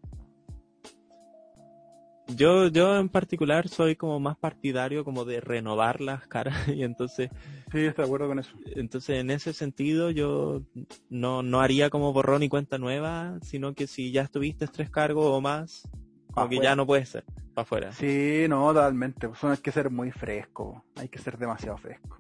[2.36, 7.30] yo, yo en particular soy como más partidario como de renovar las caras y entonces,
[7.72, 8.56] Sí, estoy de acuerdo con eso.
[8.76, 10.62] entonces en ese sentido yo
[11.10, 15.26] no, no haría como borrón y cuenta nueva, sino que si ya estuviste tres cargos
[15.26, 15.88] o más,
[16.34, 17.24] como que ya no puede ser,
[17.54, 17.92] para afuera.
[17.92, 19.28] Sí, no, totalmente.
[19.30, 20.84] Pues hay que ser muy fresco.
[20.96, 22.18] Hay que ser demasiado fresco.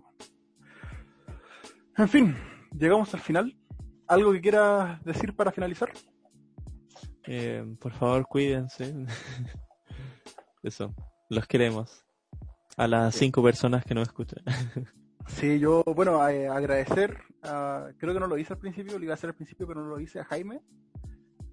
[1.97, 2.35] En fin,
[2.77, 3.55] llegamos al final.
[4.07, 5.91] ¿Algo que quieras decir para finalizar?
[7.25, 8.93] Eh, por favor, cuídense.
[10.63, 10.93] Eso,
[11.29, 12.05] los queremos.
[12.77, 14.43] A las cinco personas que nos escuchan.
[15.25, 19.13] Sí, yo, bueno, eh, agradecer, a- creo que no lo hice al principio, lo iba
[19.13, 20.59] a hacer al principio, pero no lo hice a Jaime,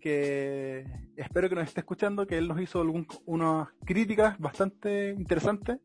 [0.01, 0.85] que
[1.17, 5.79] espero que nos esté escuchando, que él nos hizo algún, unas críticas bastante interesantes.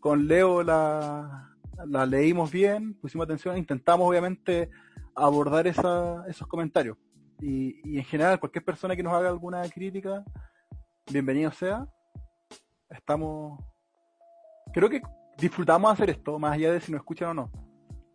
[0.00, 1.54] Con Leo la,
[1.86, 4.68] la leímos bien, pusimos atención, intentamos obviamente
[5.14, 6.98] abordar esa, esos comentarios.
[7.40, 10.24] Y, y en general, cualquier persona que nos haga alguna crítica,
[11.12, 11.86] bienvenido sea.
[12.90, 13.62] Estamos,
[14.72, 15.00] creo que
[15.38, 17.50] disfrutamos hacer esto, más allá de si nos escuchan o no.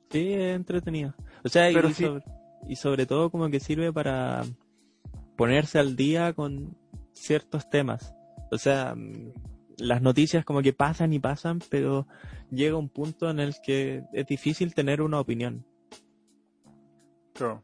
[0.10, 1.14] Sí, es entretenido.
[1.44, 2.06] O sea, Pero y, sí.
[2.06, 2.24] sobre,
[2.68, 4.44] y sobre todo como que sirve para
[5.36, 6.78] ponerse al día con
[7.14, 8.14] ciertos temas.
[8.52, 9.34] O sea, mm,
[9.78, 12.08] las noticias como que pasan y pasan, pero
[12.52, 15.66] llega un punto en el que es difícil tener una opinión.
[17.34, 17.64] Claro.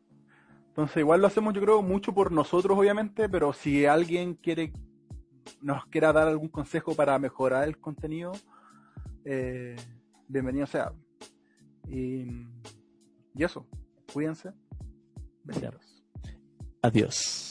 [0.68, 4.74] Entonces igual lo hacemos yo creo mucho por nosotros obviamente, pero si alguien quiere
[5.62, 8.32] nos quiera dar algún consejo para mejorar el contenido,
[9.26, 9.76] eh,
[10.28, 10.94] bienvenido sea.
[11.88, 12.48] Y,
[13.34, 13.66] y eso,
[14.14, 14.52] cuídense.
[15.44, 16.04] Besitos.
[16.82, 17.51] Adiós.